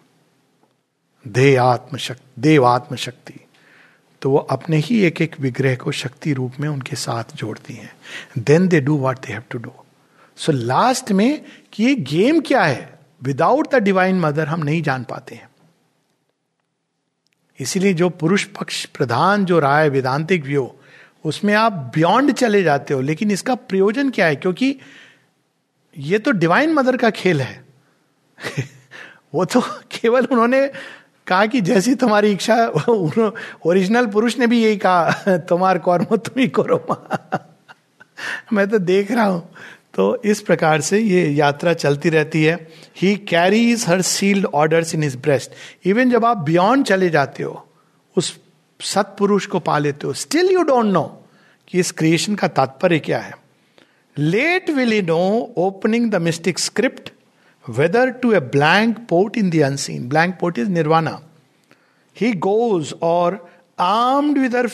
[1.26, 3.39] दे आत्म शक्ति देव आत्म शक्ति
[4.22, 7.91] तो वो अपने ही एक एक विग्रह को शक्ति रूप में उनके साथ जोड़ती हैं।
[8.38, 9.72] Then they do what they have to do
[10.38, 12.99] so last में कि ये गेम क्या है?
[13.24, 15.49] विदाउट द डिवाइन मदर हम नहीं जान पाते हैं।
[17.60, 20.72] इसीलिए जो पुरुष पक्ष प्रधान जो राय, वेदांतिक व्यू
[21.26, 24.36] उसमें आप बियॉन्ड चले जाते हो, लेकिन इसका प्रयोजन क्या है?
[24.36, 24.76] क्योंकि
[25.97, 27.65] ये तो डिवाइन मदर का खेल है।
[29.34, 30.71] वो तो केवल उन्होंने
[31.28, 32.67] कहा कि जैसी तुम्हारी इच्छा
[33.65, 36.86] ओरिजिनल पुरुष ने भी यही कहा, तुम्हार कौर्म तुम ही करो
[38.53, 39.49] मैं। तो देख रहा हूँ।
[39.93, 42.67] तो इस प्रकार से ये यात्रा चलती रहती है।
[42.97, 45.51] He carries her sealed orders in his breast
[45.86, 47.67] even जब आप बियॉन्ड चले जाते हो,
[48.17, 48.45] उस
[48.82, 51.23] सत्पुरुष को पा लेते हो स्टिल यू डोंट नो
[51.67, 53.34] कि इस क्रिएशन का तात्पर्य क्या है।
[54.17, 57.11] Let will you know opening the mystic script
[57.69, 61.21] whether to a blank port in the blank port is nirvana
[62.21, 63.49] he goes or
[63.80, 64.69] armed with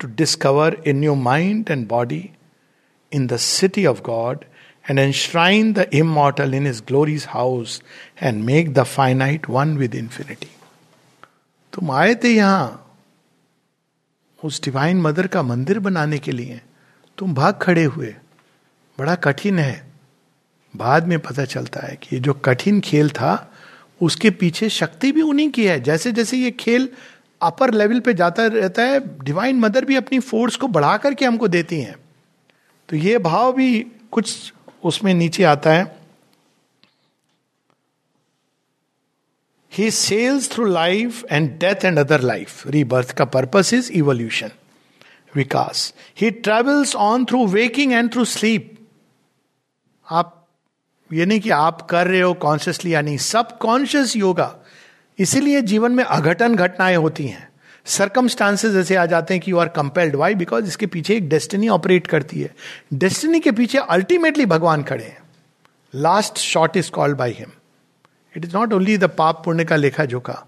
[0.00, 2.30] to discover in your mind and body
[3.12, 4.44] in the city of God
[4.90, 7.80] and enshrine the immortal in his glory's house
[8.20, 10.48] and make the finite one with infinity.
[11.72, 12.91] तुम आए थे यहाँ
[14.44, 16.60] उस divine mother का मंदिर बनाने के लिए
[17.18, 18.14] तुम भाग खड़े हुए।
[18.98, 19.92] बड़ा कठिन है।
[20.76, 23.52] बाद में पता चलता है कि ये जो कठिन खेल था,
[24.02, 26.88] उसके पीछे शक्ति भी उन्हीं की है। जैसे जैसे ये खेल
[27.42, 31.48] अपर लेवल पे जाता रहता है डिवाइन मदर भी अपनी फोर्स को बढ़ा करके हमको
[31.48, 31.96] देती हैं।
[32.88, 34.52] तो ये भाव भी कुछ
[34.84, 36.01] उसमें नीचे आता है।
[39.78, 44.50] He sails through life and death and other life rebirth का purpose is evolution
[45.34, 48.88] Vikas he travels on through waking and through sleep
[50.10, 50.38] आप
[51.12, 54.54] ये नहीं कि आप कर रहे हो कॉन्शियसली या नहीं सब कॉन्शियस योगा
[55.18, 57.48] इसीलिए जीवन में अघटन घटनाएँ होती हैं।
[57.84, 61.68] सरकमस्टांसेस ऐसे आ जाते हैं कि you are compelled why because इसके पीछे एक डेस्टिनी
[61.68, 62.54] ऑपरेट करती है।
[62.94, 65.22] डेस्टिनी के पीछे अल्टीमेटली भगवान खड़े हैं।
[65.94, 67.50] Last shot is called by him
[68.36, 70.44] it is not only the पाप पुण्य का लेखा जोखा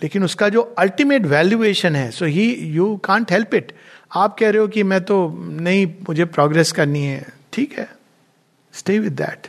[0.00, 3.72] लेकिन उसका जो अल्टीमेट वैल्यूएशन है so he you can't help it
[4.12, 7.88] आप कह रहे हो कि मैं तो नहीं, मुझे प्रोग्रेस करनी है। ठीक है
[8.74, 9.46] स्टे विद दैट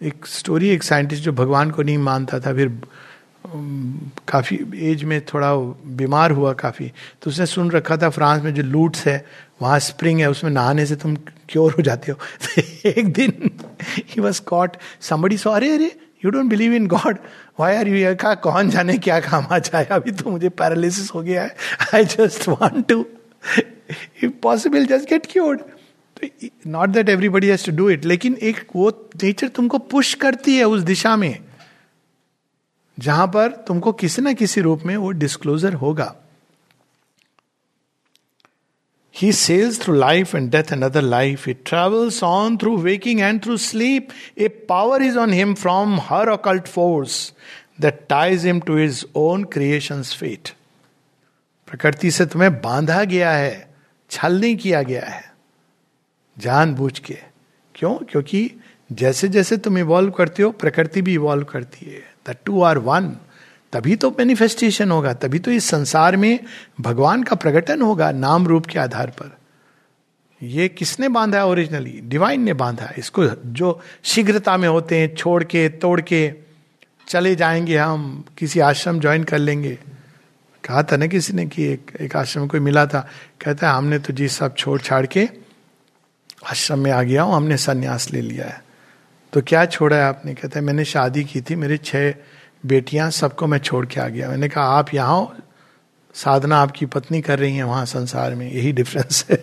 [0.00, 2.68] एक स्टोरी एक साइंटिस्ट जो भगवान को नहीं मानता था, फिर
[4.28, 4.58] काफ़ी
[4.90, 5.54] एज में थोड़ा
[5.96, 6.90] बीमार हुआ काफ़ी
[7.22, 9.24] तो उसने सुन रखा था फ्रांस में जो लूट्स है,
[9.62, 11.16] वहाँ स्प्रिंग है, उसमें नहाने से तुम
[11.48, 12.18] क्योर हो जाते हो।
[12.86, 13.50] एक दिन
[14.08, 15.90] he was caught somebody so अरे अरे
[16.22, 17.18] you don't believe in God
[17.60, 19.84] why are you का कौन जाने क्या काम आ जाए?
[19.84, 21.56] अभी तो मुझे पैरालिसिस हो गया है।
[21.94, 23.04] I just want to
[24.24, 25.60] if possible just get cured
[26.66, 28.90] not that everybody has to do it लेकिन एक वो
[29.22, 31.38] नेचर तुमको पुश करती है उस दिशा में,
[32.98, 36.14] जहाँ पर तुमको किसी ना किसी रूप में वो डिस्क्लोजर होगा।
[39.18, 41.46] He sails through life and death and other life.
[41.46, 44.12] He travels on through waking and through sleep.
[44.36, 47.32] A power is on him from her occult force
[47.78, 50.54] that ties him to his own creation's fate.
[51.68, 53.68] प्रकृति से तुम्हें बांधा गया है
[54.10, 55.24] छल नहीं किया गया है
[56.36, 57.16] जानबूझ के
[57.74, 58.40] क्यों क्योंकि
[59.00, 63.16] जैसे जैसे तुम इवॉल्व करते हो प्रकृति भी इवॉल्व करती है द टू आर वन
[63.72, 66.38] तभी तो मैनिफेस्टेशन होगा, तभी तो इस संसार में
[66.80, 69.36] भगवान का प्रकटन होगा नाम रूप के आधार पर।
[70.42, 75.14] ये किसने बांधा है ओरिजिनली डिवाइन ने बांधा है। इसको जो शीघ्रता में होते हैं,
[75.14, 76.32] छोड़ के, तोड़ के
[77.08, 79.78] चले जाएँगे हम, किसी आश्रम ज्वाइन कर लेंगे।
[80.64, 83.08] कहा था ना किसी ने कि एक एक आश्रम कोई मिला था,
[83.44, 85.28] कहता है, हमने तो जी सब छोड़ छाड़ के
[86.46, 88.64] आश्रम में आ गया हूँ, हमने संन्यास ले लिया है।
[89.32, 90.34] तो क्या छोड़ा है आपने?
[90.34, 92.10] कहता है, मैंने शादी की थी, मेरे छह
[92.66, 95.44] बेटियाँ, सबको मैं छोड़ के आ गया। मैंने कहा, आप यहाँ
[96.14, 99.36] साधना आपकी पत्नी कर रही है वहाँ संसार में। यही डिफरेंस है।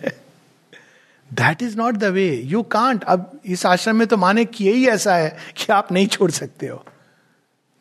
[1.32, 4.86] That is not the way you can't अब इस आश्रम में तो माने किए ही
[4.88, 6.84] ऐसा है कि आप नहीं छोड़ सकते हो।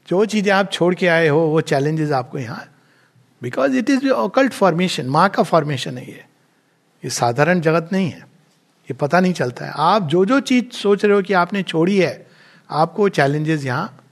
[0.08, 2.66] जो चीज़ें आप छोड़ के आए हो, वो चैलेंजेस आपको यहाँ।
[3.42, 6.26] Because it is occult formation माँ का फॉर्मेशन है ये।
[7.04, 11.06] ये साधारण जगत नहीं है। ये पता नहीं चलता है। आप जो जो चीज़ सोच
[11.06, 12.28] रहे हो कि आपने छोड़ी है,
[12.70, 14.05] आपको चैलेंजेस यहाँ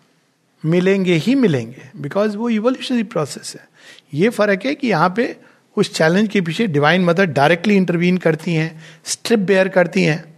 [0.65, 3.67] मिलेंगे ही मिलेंगे बिकॉज़ वो इवोल्यूशनरी प्रोसेस है।
[4.13, 5.35] ये फ़र्क है कि यहाँ पे
[5.77, 10.33] उस चैलेंज के पीछे डिवाइन मदर डायरेक्टली इंटरवीन करती हैं स्ट्रिप बेयर करती हैं,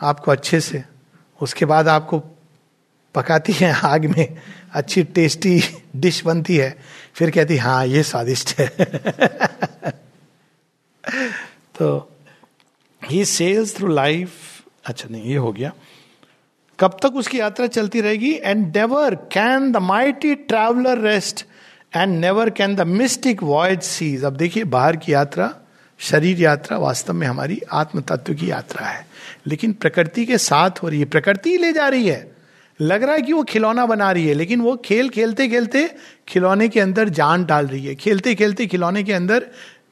[0.00, 0.84] आपको अच्छे से।
[1.40, 2.18] उसके बाद आपको
[3.14, 4.36] पकाती हैं आग में,
[4.72, 5.60] अच्छी टेस्टी
[5.96, 6.78] डिश बनती है।
[7.14, 8.68] फिर कहती हाँ ये स्वादिष्ट है।
[11.78, 12.08] तो
[13.02, 14.30] He सेल्स थ्रू लाइफ
[14.86, 15.72] अच्छा नहीं, ये हो गया।
[16.82, 18.40] कब तक उसकी यात्रा चलती रहेगी?
[18.42, 21.46] And never can the mighty traveller rest
[21.96, 25.54] and never can the mystic voyage cease अब देखिए, बाहर की यात्रा,
[25.98, 29.06] शरीर यात्रा वास्तव में हमारी आत्म तत्व की यात्रा है।
[29.46, 32.36] लेकिन प्रकृति के साथ हो रही है। प्रकृति ले जा रही है।
[32.80, 35.94] लग रहा है कि वो खिलौना बना रही है, लेकिन वो खेल खेलते खेलते
[36.28, 39.46] खिलौने के अंदर जान डाल रही है। खेलते खेलते खिलौने के अंदर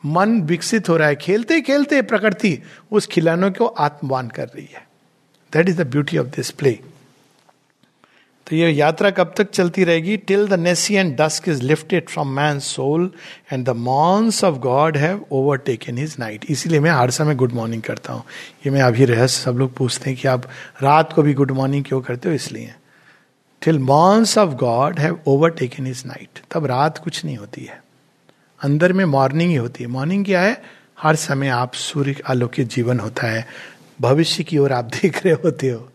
[0.07, 2.63] मन विकसित हो रहा है। खेलते खेलते प्रकृति
[2.93, 4.90] उस खिलौनों को आत्मवान कर रही है।
[5.53, 6.79] That is the beauty of this play
[8.47, 10.17] तो ये यात्रा कब तक चलती रहेगी?
[10.17, 13.11] Till the nescient dusk is lifted from man soul
[13.53, 17.83] and the morns of God have overtaken his night इसीलिए मैं हर समय गुड मॉर्निंग
[17.83, 18.23] करता हूँ।
[18.67, 20.49] ये मैं अभी रहस्य सब लोग पूछते हैं कि आप
[20.83, 22.35] रात को भी गुड मॉर्निंग क्यों करते हो?
[22.35, 22.75] इसलिए।
[23.63, 27.83] Till morns of God have overtaken his night तब रात कुछ नहीं होती है।
[28.61, 30.63] अंदर में मॉर्निंग ही होती है। मॉर्निंग क्या है?
[30.99, 33.47] हर समय आप सूर्य आलोकित जीवन होता है।
[34.01, 35.93] भविष्य की ओर आप देख रहे होते हो।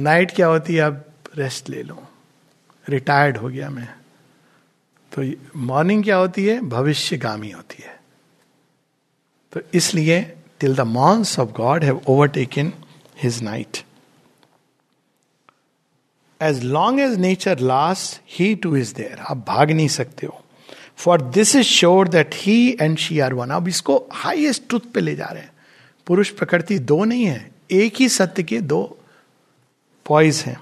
[0.00, 2.02] नाइट क्या होती है, आप रेस्ट ले लो।
[2.88, 3.94] रिटायर्ड हो गया मैं।
[5.12, 8.00] तो मॉर्निंग क्या होती है, भविष्यगामी होती है।
[9.52, 12.72] तो इसलिए till the morns of God have overtaken
[13.22, 13.78] his night
[16.42, 20.44] as long as nature last he too is there आप भाग नहीं सकते हो।
[20.96, 25.00] For this is sure that he and she are one अब इसको हाइएस्ट ट्रुथ पे
[25.00, 25.49] ले जा रहे हैं।
[26.10, 28.82] पुरुष प्रकृति दो नहीं है एक ही सत्य के दो
[30.06, 30.58] पॉइज हैं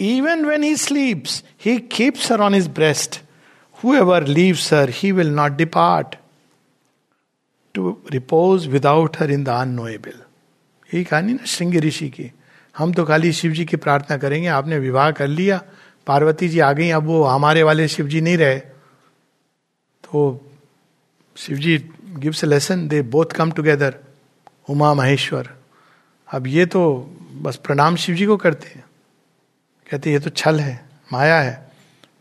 [0.00, 3.20] Even when he sleeps, he keeps her on his breast.
[3.78, 6.16] Whoever leaves her, he will not depart
[7.74, 10.18] to repose without her in the unknowable.
[10.90, 12.30] यही कहानी ना श्रृंग ऋषि की
[12.74, 15.62] हम तो खाली शिव जी की प्रार्थना करेंगे आपने विवाह कर लिया
[16.06, 18.58] पार्वती जी आ गई अब वो हमारे वाले शिव जी नहीं रहे
[20.04, 20.24] तो
[21.36, 21.78] Shiva ji
[22.18, 24.03] gives lesson they both come together
[24.68, 25.48] Uma Maheshwar.
[26.32, 27.10] अब ये तो
[27.42, 28.84] बस प्रणाम शिव जी को करते हैं।
[29.90, 31.72] कहते ये तो छल है, माया है।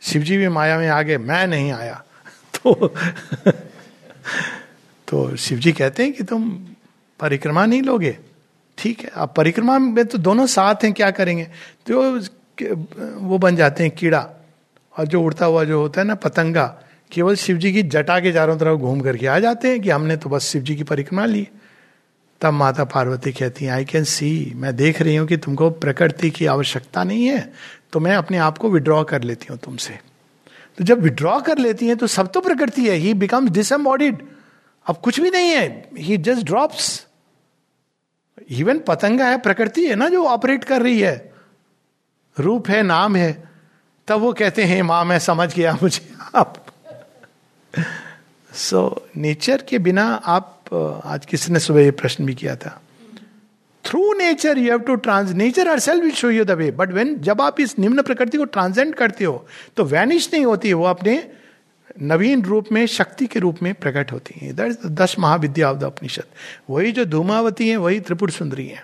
[0.02, 2.04] शिव जी भी माया में आ गए, मैं नहीं आया।
[2.56, 2.94] तो
[5.08, 6.52] तो शिव जी कहते हैं कि तुम
[7.20, 8.18] परिक्रमा नहीं लोगे।
[8.78, 11.44] ठीक है, अब परिक्रमा में तो दोनों साथ हैं, क्या करेंगे?
[11.86, 12.20] तो
[13.20, 14.30] वो बन जाते हैं कीड़ा,
[15.00, 16.80] और जो उड़ता हुआ जो होता है ना, पतंगा,
[17.12, 20.18] केवल शिव जी की जटा के चारों तरफ़ घूम करके आ जाते हैं कि हमने
[20.18, 21.48] तो बस शिव जी की परिक्रमा ली।
[22.44, 26.30] तब माता पार्वती कहती हैं आई कैन सी मैं देख रही हूँ कि तुमको प्रकृति
[26.30, 27.54] की आवश्यकता नहीं है
[27.94, 30.00] तो मैं अपने आप को विड्रॉ कर लेती हूँ तुमसे.
[30.78, 34.26] तो जब विड्रॉ कर लेती हैं तो सब तो प्रकृति है ही बिकम्स डिसम्बॉडीड
[34.88, 37.08] अब कुछ भी नहीं है ही जस्ट ड्रॉप्स
[38.50, 41.34] इवन पतंगा है प्रकृति है ना जो ऑपरेट कर रही है।
[42.40, 43.44] रूप है नाम है
[44.08, 46.66] तब वो कहते हैं माँ मैं समझ गया मुझे आप
[48.54, 52.80] सो so, नेचर के बिना आप आज किसी ने सुबह ये प्रश्न भी किया था?
[53.86, 56.92] Through nature you have to trans nature our self will show you the way but
[56.94, 59.46] when जब आप इस निम्न प्रकृति को ट्रांसेंड करते हो
[59.78, 61.24] तो वैनिश नहीं होती है वो अपने
[62.02, 65.78] नवीन रूप में, शक्ति के रूप में प्रकट होती है। दैट इज़ दस महाविद्या ऑफ़
[65.78, 66.24] द उपनिषद
[66.70, 68.84] वही जो धूमावती है, वही त्रिपुर सुंदरी है।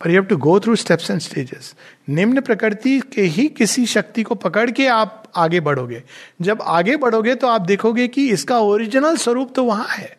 [0.00, 1.74] पर you have to go through steps and stages
[2.08, 6.02] निम्न प्रकृति के ही किसी शक्ति को पकड़ के आप आगे बढ़ोगे।
[6.42, 10.16] जब आगे बढ़ोगे तो आप देखोगे कि इसका ओरिजिनल स्वरूप तो वहाँ है।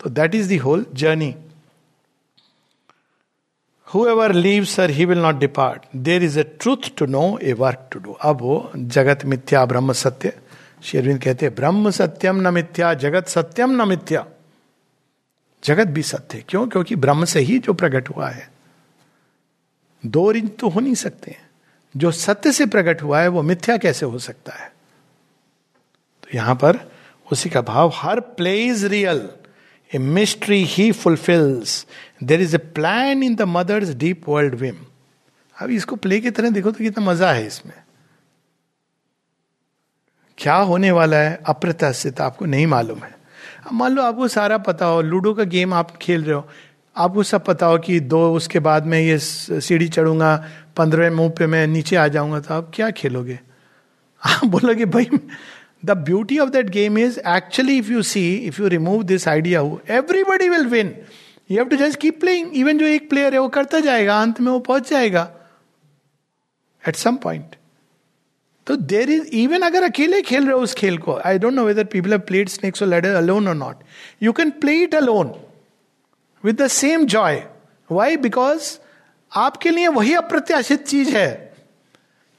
[0.00, 1.34] तो that is the whole journey
[3.94, 5.84] Whoever leaves her, he will not depart.
[6.06, 8.14] There is a truth to know, a work to do.
[8.20, 10.32] अब वो जगत मिथ्या ब्रह्म सत्य
[10.82, 14.26] शेरविंद कहते हैं ब्रह्म सत्यम न मिथ्या जगत सत्यम न मिथ्या
[15.64, 18.50] जगत भी सत्य क्यों क्योंकि ब्रह्म से ही जो प्रकट हुआ है
[20.06, 21.50] दो रिंच तो हो नहीं सकते हैं।
[21.96, 24.72] जो सत्य से प्रकट हुआ है वो मिथ्या कैसे हो सकता है?
[26.22, 26.92] तो यहाँ पर
[27.32, 29.28] उसी का भाव her play is real
[29.96, 31.86] a mystery he fulfils
[32.22, 34.76] there is a plan in the mother's deep world whim
[35.56, 37.74] अब इसको प्ले की तरह देखो तो कितना मज़ा है इसमें।
[40.38, 41.40] क्या होने वाला है?
[41.46, 43.10] अप्रत्याशित, आपको नहीं मालूम है।
[43.66, 46.48] अब मान लो आपको सारा पता हो, लूडो का गेम आप खेल रहे हो।
[46.96, 50.36] आपको सब पता हो कि दो उसके बाद में ये सीढ़ी चढ़ूँगा
[50.76, 53.38] पंद्रहवें मुँह पे मैं नीचे आ जाऊँगा तो आप क्या खेलोगे?
[54.22, 55.04] आप बोलोगे, भाई
[55.82, 59.60] the beauty of that game is actually if you see if you remove this idea
[59.96, 60.94] everybody will win
[61.50, 64.40] you have to just keep playing even जो एक प्लेयर है, वो करता जाएगा, अंत
[64.40, 65.30] में वो पहुँच जाएगा.
[66.88, 67.56] एट सम पॉइंट
[68.66, 71.64] तो देर इज़ इवन अगर अकेले खेल रहे हो उस खेल को I don't know
[71.64, 73.82] whether people have played snakes और ladder alone or not
[74.22, 75.32] you can play it alone
[76.44, 77.42] with the same joy
[77.90, 78.76] why because
[79.32, 81.45] आपके लिए वही अप्रत्याशित चीज़ है.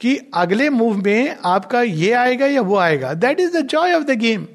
[0.00, 4.04] कि अगले मूव में आपका ये आएगा या वो आएगा। That is the joy of
[4.04, 4.46] the game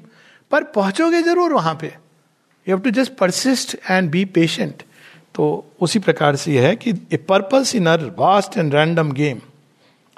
[0.52, 4.82] पर पहुंचोगे ज़रूर वहाँ पे। You have to just persist and be patient
[5.34, 5.44] तो
[5.80, 9.40] उसी प्रकार से यह है कि a purpose in our vast and random game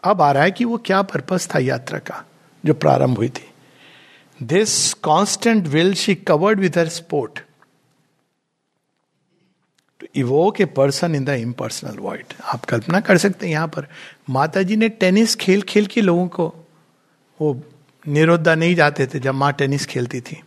[0.03, 2.25] अब आ रहा है कि वो क्या पर्पस था यात्रा का,
[2.65, 3.49] जो प्रारंभ हुई थी।
[4.39, 7.41] This constant will she covered with her sport
[10.17, 13.87] evoke a person in the impersonal world आप कल्पना कर सकते हैं यहाँ पर।
[14.31, 16.47] माता जी ने टेनिस खेल खेल के लोगों को,
[17.41, 17.63] वो
[18.05, 20.43] निरोधा नहीं जाते थे जब माँ टेनिस खेलती थी।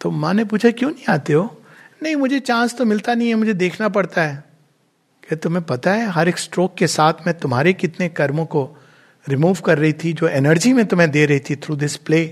[0.00, 1.62] तो माँ ने पूछा, क्यों नहीं आते हो?
[2.02, 4.44] नहीं, मुझे चांस तो मिलता नहीं है, मुझे देखना पड़ता है।
[5.28, 8.68] क्या तुम्हें पता है, हर एक स्ट्रोक के साथ मैं तुम्हारे कितने कर्मों को
[9.26, 12.26] रिमूव कर रही थी, जो एनर्जी में तुम्हें दे रही थी थ्रू दिस प्ले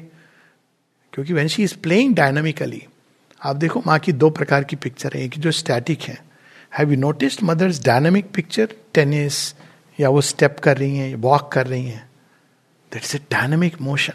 [1.13, 2.83] क्योंकि when she is playing dynamically
[3.45, 6.19] आप देखो माँ की दो प्रकार की पिक्चर है। एक जो स्टैटिक है।
[6.79, 9.55] Have you noticed mother's dynamic picture tennis
[9.99, 12.09] या वो स्टेप कर रही हैं वॉक कर रही हैं।
[12.93, 14.13] दैट्स ए डायनामिक मोशन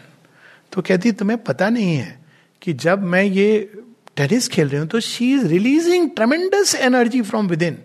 [0.72, 2.18] तो कहती तुम्हें पता नहीं है
[2.62, 3.72] कि जब मैं ये
[4.16, 7.78] टेनिस खेल रही हूँ तो she is releasing tremendous energy from within and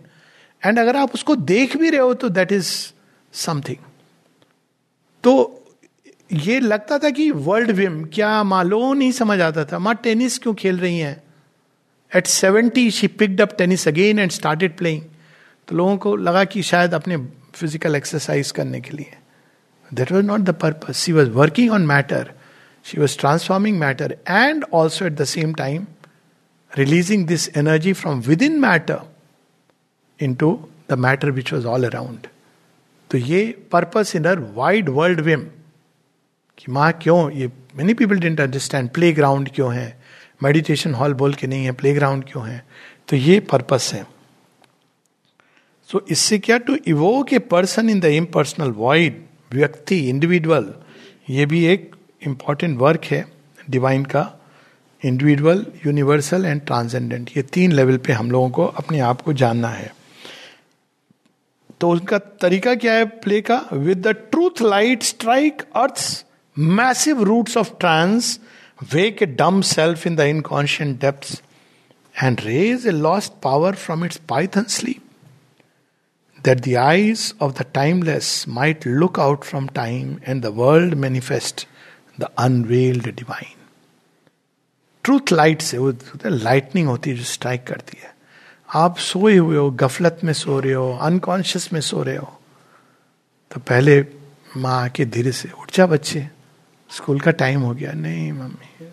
[0.65, 2.71] and अगर आप उसको देख भी रहे हो तो दैट इज़
[3.33, 3.83] समथिंग
[5.23, 5.33] तो
[6.33, 10.53] ये लगता था कि वर्ल्ड विम क्या मालूम नहीं समझ आता था, माँ टेनिस क्यों
[10.53, 11.24] खेल रही हैं?
[12.11, 15.01] At seventy she picked up tennis again and started playing
[15.67, 17.17] तो लोगों को लगा कि शायद अपने
[17.55, 19.13] फ़िज़िकल एक्सरसाइज करने के लिए।
[19.93, 22.31] That was not the purpose she was working on matter
[22.85, 25.85] she was transforming matter and also at the same time
[26.77, 28.99] releasing this energy from within matter
[30.35, 32.27] into the matter which was all around
[33.11, 35.47] तो ये purpose in our wide world whim
[36.57, 37.31] कि माँ, क्यों?
[37.31, 40.04] ये many people don't understand playground क्यों है?
[40.43, 42.65] Meditation hall बोल के नहीं है प्ले क्यों है?
[43.07, 44.05] तो ये पर्पस है।
[45.91, 50.73] सो so, इससे क्या to evoke a person in the impersonal void व्यक्ति इंडिविजुअल
[51.29, 53.25] ये भी एक इंपॉर्टेंट वर्क है
[53.69, 54.39] डिवाइन का
[55.05, 59.69] इंडिविजुअल यूनिवर्सल एंड ट्रांसेंडेंट ये तीन लेवल पे हम लोगों को अपने आप को जानना
[59.69, 59.93] है।
[61.79, 63.65] तो उनका तरीका क्या है प्ले का?
[63.73, 66.25] With the truth light strike earth
[66.59, 68.39] massive roots of trance
[68.93, 71.41] Wake a dumb self in the inconscient depths
[72.21, 75.01] and raise a lost power from its python sleep,
[76.43, 81.65] that the eyes of the timeless might look out from time and the world manifest
[82.17, 83.55] the unveiled divine.
[85.05, 85.91] Truth light से वो
[86.25, 88.13] lightning होती है जो strike करती है
[88.75, 92.31] आप सोए हुए हो गफलत में सो रहे हो अनकॉन्शियस में सो रहे हो
[93.51, 94.05] तो पहले
[94.57, 96.27] माँ आके धीरे से उठ जा बच्चे
[96.89, 98.85] स्कूल का टाइम हो गया। नहीं, मम्मी,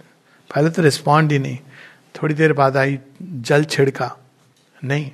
[0.55, 1.59] पहले तो रिस्पॉन्ड ही नहीं।
[2.15, 4.17] थोड़ी देर बाद आई जल छिड़का।
[4.85, 5.11] नहीं,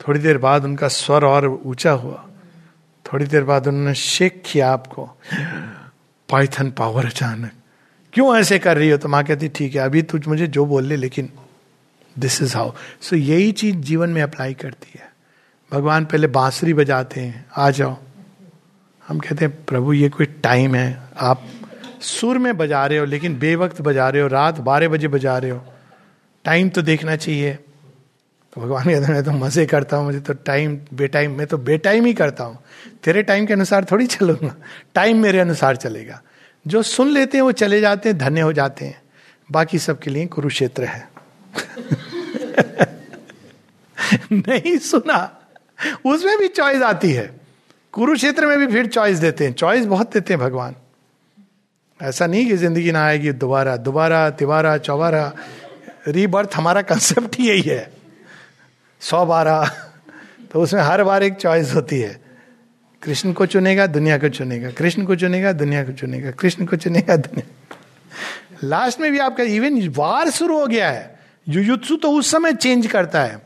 [0.00, 2.28] थोड़ी देर बाद उनका स्वर और ऊँचा हुआ।
[3.06, 5.10] थोड़ी देर बाद उन्होंने शेक किया आपको।
[6.28, 7.50] पाइथन पावर अचानक।
[8.12, 8.96] क्यों ऐसे कर रही हो?
[8.96, 11.32] तो माँ कहती, ठीक है, अभी तुझ मुझे जो बोल ले, लेकिन
[12.18, 15.12] दिस इज़ हाउ सो यही चीज़ जीवन में अप्लाई करती है।
[15.72, 17.96] भगवान पहले बांसुरी बजाते हैं। आ जाओ।
[19.08, 21.42] हम कहते हैं, प्रभु, ये कोई टाइम है। आप
[22.04, 25.50] सुर में बजा रहे हो, लेकिन बेवक्त बजा रहे हो, रात बारह बजे बजा रहे
[25.50, 25.64] हो।
[26.44, 27.58] टाइम तो देखना चाहिए।
[28.54, 32.04] तो भगवान कहते मैं तो मज़े करता हूँ, मुझे तो टाइम बेटाइम, मैं तो बेटाइम
[32.04, 32.58] ही करता हूँ।
[33.04, 34.56] तेरे टाइम के अनुसार थोड़ी चलूँगा।
[34.94, 36.22] टाइम मेरे अनुसार चलेगा।
[36.66, 39.02] जो सुन लेते हैं, वो चले जाते हैं, धन्य हो जाते हैं।
[39.52, 41.08] बाकी सबके लिए कुरुक्षेत्र है।
[44.32, 45.40] नहीं सुना।
[46.06, 47.40] उसमें भी चॉइस आती है।
[47.92, 50.74] कुरुक्षेत्र में भी फिर चॉइस देते हैं। चॉइस बहुत देते हैं भगवान।
[52.02, 55.32] ऐसा नहीं कि ज़िंदगी ना आएगी, दोबारा दोबारा तिबारा चौबारा।
[56.08, 57.92] रीबर्थ हमारा कंसेप्ट ही यही है।
[59.00, 59.70] सौ बारह।
[60.52, 62.20] तो उसमें हर बार एक चॉइस होती है।
[63.02, 67.16] कृष्ण को चुनेगा, दुनिया को चुनेगा। कृष्ण को चुनेगा, दुनिया को चुनेगा। कृष्ण को चुनेगा,
[67.16, 67.76] दुनिया
[68.64, 72.86] लास्ट में भी आपका इवन वार शुरू हो गया है। युयुत्सु तो उस समय चेंज
[72.86, 73.36] करता है।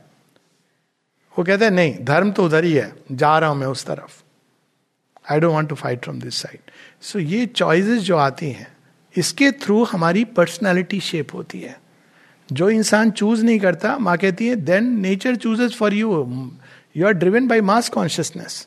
[1.38, 4.22] वो कहते हैं, नहीं, धर्म तो उधर ही है। जा रहा हूँ मैं उस तरफ़।
[5.32, 6.67] I don't want to fight from this side
[7.02, 8.66] so ये चॉइसेस जो आती हैं,
[9.16, 11.80] इसके थ्रू हमारी पर्सनैलिटी शेप होती है।
[12.52, 16.50] जो इंसान चूज़ नहीं करता, माँ कहती है then nature chooses for you
[16.96, 18.66] you are driven by mass consciousness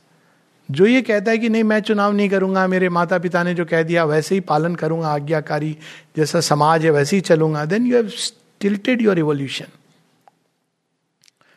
[0.71, 3.65] जो ये कहता है कि नहीं, मैं चुनाव नहीं करूँगा, मेरे माता पिता ने जो
[3.65, 5.77] कह दिया, वैसे ही पालन करूँगा, आज्ञाकारी
[6.17, 7.65] जैसा समाज है, वैसे ही चलूँगा.
[7.65, 9.65] Then you have stilted your evolution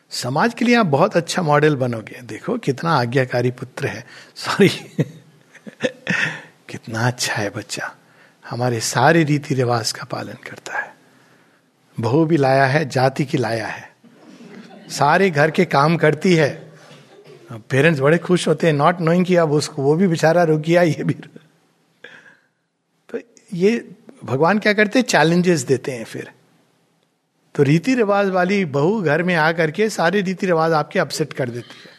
[0.09, 4.05] समाज के लिए आप बहुत अच्छा मॉडल बनोगे। देखो, कितना आज्ञाकारी पुत्र है।
[4.35, 4.69] सॉरी
[6.69, 7.95] कितना अच्छा है बच्चा।
[8.49, 10.95] हमारे सारे रीति रिवाज का पालन करता है।
[11.99, 13.95] बहू भी लाया है, जाति की लाया है।
[14.89, 16.71] सारे घर के काम करती है।
[17.51, 21.03] पेरेंट्स बड़े खुश होते हैं नॉट नोइंग अब उसको वो भी बेचारा रुक गया ये
[21.03, 21.13] भी।
[23.09, 23.19] तो
[23.53, 23.91] ये
[24.23, 25.05] भगवान क्या करते हैं?
[25.05, 26.31] चैलेंजेस देते हैं फिर।
[27.55, 31.49] तो रीति रिवाज वाली बहू घर में आ करके सारे रीति रिवाज आपके अपसेट कर
[31.49, 31.95] देती है।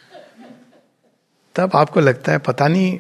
[1.55, 2.99] तब आपको लगता है, पता नहीं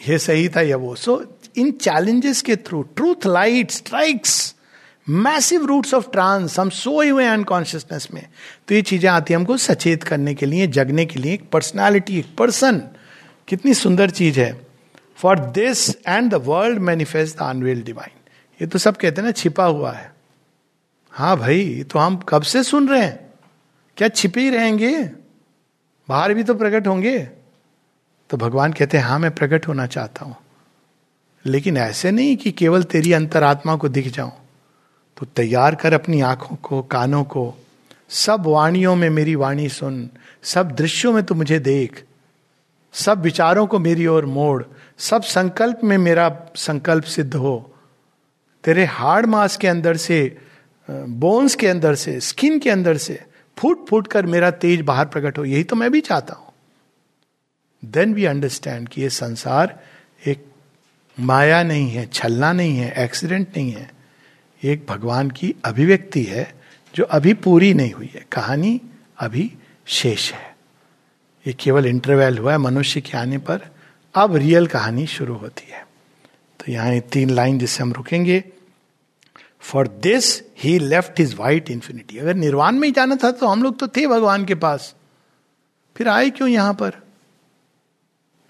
[0.00, 0.94] ये सही था या वो?
[0.94, 1.22] सो
[1.56, 4.54] इन चैलेंजेस के through truth light strikes
[5.06, 8.26] massive roots of trance हम सोए हुए अनकॉन्शियसनेस में।
[8.68, 12.18] तो ये चीज़ें आती है हमको सचेत करने के लिए, जगने के लिए। एक पर्सनैलिटी
[12.18, 12.78] एक पर्सन
[13.48, 14.66] कितनी सुंदर चीज़ है।
[15.16, 18.18] For this and the world manifest the unveil divine
[18.60, 20.12] ये तो सब कहते हैं ना, छिपा हुआ है।
[21.12, 23.32] हाँ भाई तो हम कब से सुन रहे हैं?
[23.96, 24.98] क्या छिपे ही रहेंगे?
[26.08, 27.18] बाहर भी तो प्रकट होंगे।
[28.34, 30.36] तो भगवान कहते हैं हाँ मैं प्रकट होना चाहता हूँ।
[31.46, 34.32] लेकिन ऐसे नहीं कि केवल तेरी अंतरात्मा को दिख जाऊँ।
[35.16, 37.54] तो तैयार कर अपनी आँखों को, कानों को,
[38.08, 40.10] सब वाणियों में मेरी वाणी सुन,
[40.42, 42.04] सब दृश्यों में तू मुझे देख,
[42.92, 44.62] सब विचारों को मेरी ओर मोड़,
[44.98, 47.74] सब संकल्प में मेरा संकल्प सिद्ध हो।
[48.64, 50.38] तेरे हार्ड मास के अंदर से,
[50.90, 53.22] बोन्स के अंदर से, स्किन के अंदर से
[53.58, 56.43] फूट फूट कर मेरा तेज बाहर प्रकट हो। यही तो मैं भी चाहता हूँ।
[57.84, 59.78] देन वी अंडरस्टैंड कि ये संसार
[60.26, 60.46] एक
[61.20, 63.90] माया नहीं है, छलना नहीं है एक्सीडेंट नहीं है।
[64.62, 66.54] एक भगवान की अभिव्यक्ति है,
[66.94, 68.80] जो अभी पूरी नहीं हुई है। कहानी
[69.18, 69.52] अभी
[69.86, 70.56] शेष है।
[71.46, 73.60] ये केवल इंटरवेल हुआ है, मनुष्य के आने पर।
[74.14, 75.86] अब रियल कहानी शुरू होती है।
[76.60, 78.44] तो यहाँ तीन लाइन जिससे हम रुकेंगे।
[79.60, 83.62] For this he left his white infinity अगर निर्वाण में ही जाना था तो हम
[83.62, 84.94] लोग तो थे भगवान के पास।
[85.96, 87.03] फिर आए क्यों यहाँ पर?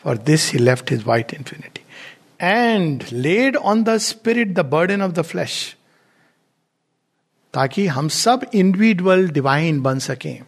[0.05, 1.81] For this he left his white infinity
[2.41, 5.77] and laid on the spirit the burden of the flesh
[7.55, 10.43] ताकि हम सब इंडिविजुअल डिवाइन बन सकें।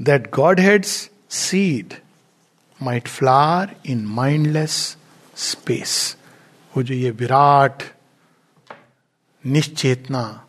[0.00, 1.94] That Godhead's seed
[2.80, 4.96] might flower in mindless
[5.36, 6.16] space
[6.72, 7.82] वो जो ये विराट,
[9.44, 10.46] निश्चेतना,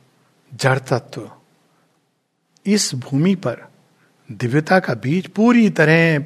[0.51, 1.29] जड़ तत्व,
[2.65, 3.67] इस भूमि पर
[4.29, 6.19] दिव्यता का बीज पूरी तरह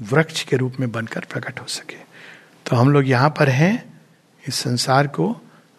[0.00, 1.96] वृक्ष के रूप में बनकर प्रकट हो सके।
[2.66, 4.00] तो हम लोग यहाँ पर हैं
[4.44, 5.34] इस संसार को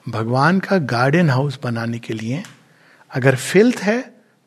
[0.05, 2.43] भगवान का गार्डन हाउस बनाने के लिए।
[3.11, 3.99] अगर फिल्थ है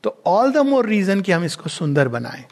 [0.04, 2.44] तो ऑल द मोर रीजन कि हम इसको सुंदर बनाएँ।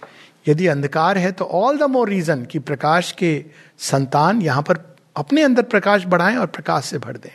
[0.48, 3.44] यदि अंधकार है तो ऑल द मोर रीजन कि प्रकाश के
[3.78, 4.78] संतान यहाँ पर
[5.16, 7.30] अपने अंदर प्रकाश बढ़ाएँ और प्रकाश से भर दें।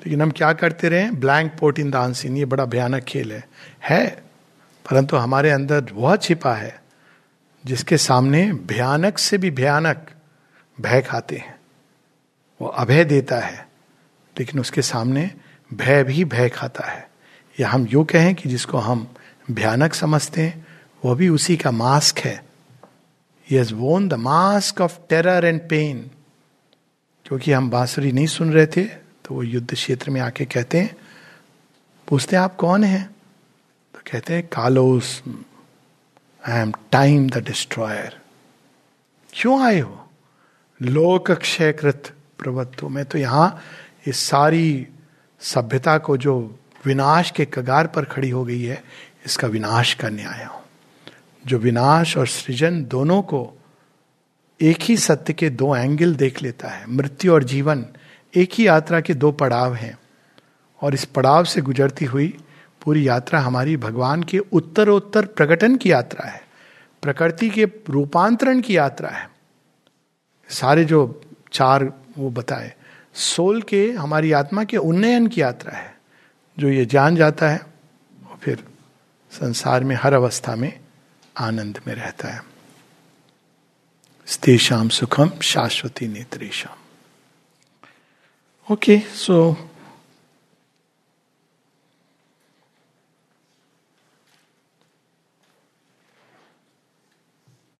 [0.00, 1.10] लेकिन हम क्या करते रहे?
[1.10, 3.44] ब्लैंक पोर्ट इन दानसीन ये बड़ा भयानक खेल है।
[3.82, 4.06] है,
[4.84, 6.74] परंतु हमारे अंदर वह छिपा है।
[7.66, 10.06] जिसके सामने भयानक से भी भयानक
[10.80, 11.54] भय खाते हैं।
[12.60, 13.68] वो अभय देता है,
[14.38, 15.30] लेकिन उसके सामने
[15.74, 17.08] भय भी भय खाता है।
[17.60, 19.14] या हम यू कहें कि जिसको हम
[19.50, 20.66] भयानक समझते हैं,
[21.04, 22.44] वो भी उसी का मास्क है।
[23.52, 26.10] He's worn the mask of terror and pain
[27.26, 30.96] क्योंकि हम बांसुरी नहीं सुन रहे थे तो वो युद्ध क्षेत्र में आके कहते हैं,
[32.08, 33.04] पूछते हैं, आप कौन हैं?
[33.94, 35.22] तो कहते हैं कालोस
[36.48, 38.18] I am time the destroyer
[39.32, 40.08] क्यों आए हो?
[40.80, 43.62] लोक क्षयकृत प्रवत्व में तो यहाँ
[44.06, 44.86] इस सारी
[45.40, 46.36] सभ्यता को जो
[46.86, 48.82] विनाश के कगार पर खड़ी हो गई है,
[49.26, 50.62] इसका विनाश करने आया हूँ।
[51.44, 53.52] जो विनाश और सृजन दोनों को
[54.60, 57.84] एक ही सत्य के दो एंगल देख लेता है, मृत्यु और जीवन,
[58.34, 59.96] एक ही यात्रा के दो पड़ाव हैं।
[60.82, 62.36] और इस पड़ाव से गुजरती हुई
[62.86, 66.40] पूरी यात्रा हमारी भगवान के उत्तरोत्तर प्रकटन की यात्रा है,
[67.02, 69.28] प्रकृति के रूपांतरण की यात्रा है।
[70.48, 71.00] सारे जो
[71.52, 71.84] चार
[72.18, 72.72] वो बताए,
[73.14, 75.94] सोल के हमारी आत्मा के उन्नयन की यात्रा है,
[76.58, 77.60] जो ये जान जाता है
[78.22, 78.64] वो फिर
[79.32, 80.72] संसार में हर अवस्था में
[81.36, 82.40] आनंद में रहता है।
[84.26, 86.74] स्तेषाम सुखम शाश्वती नेत्रेशम
[88.72, 89.54] ओके, so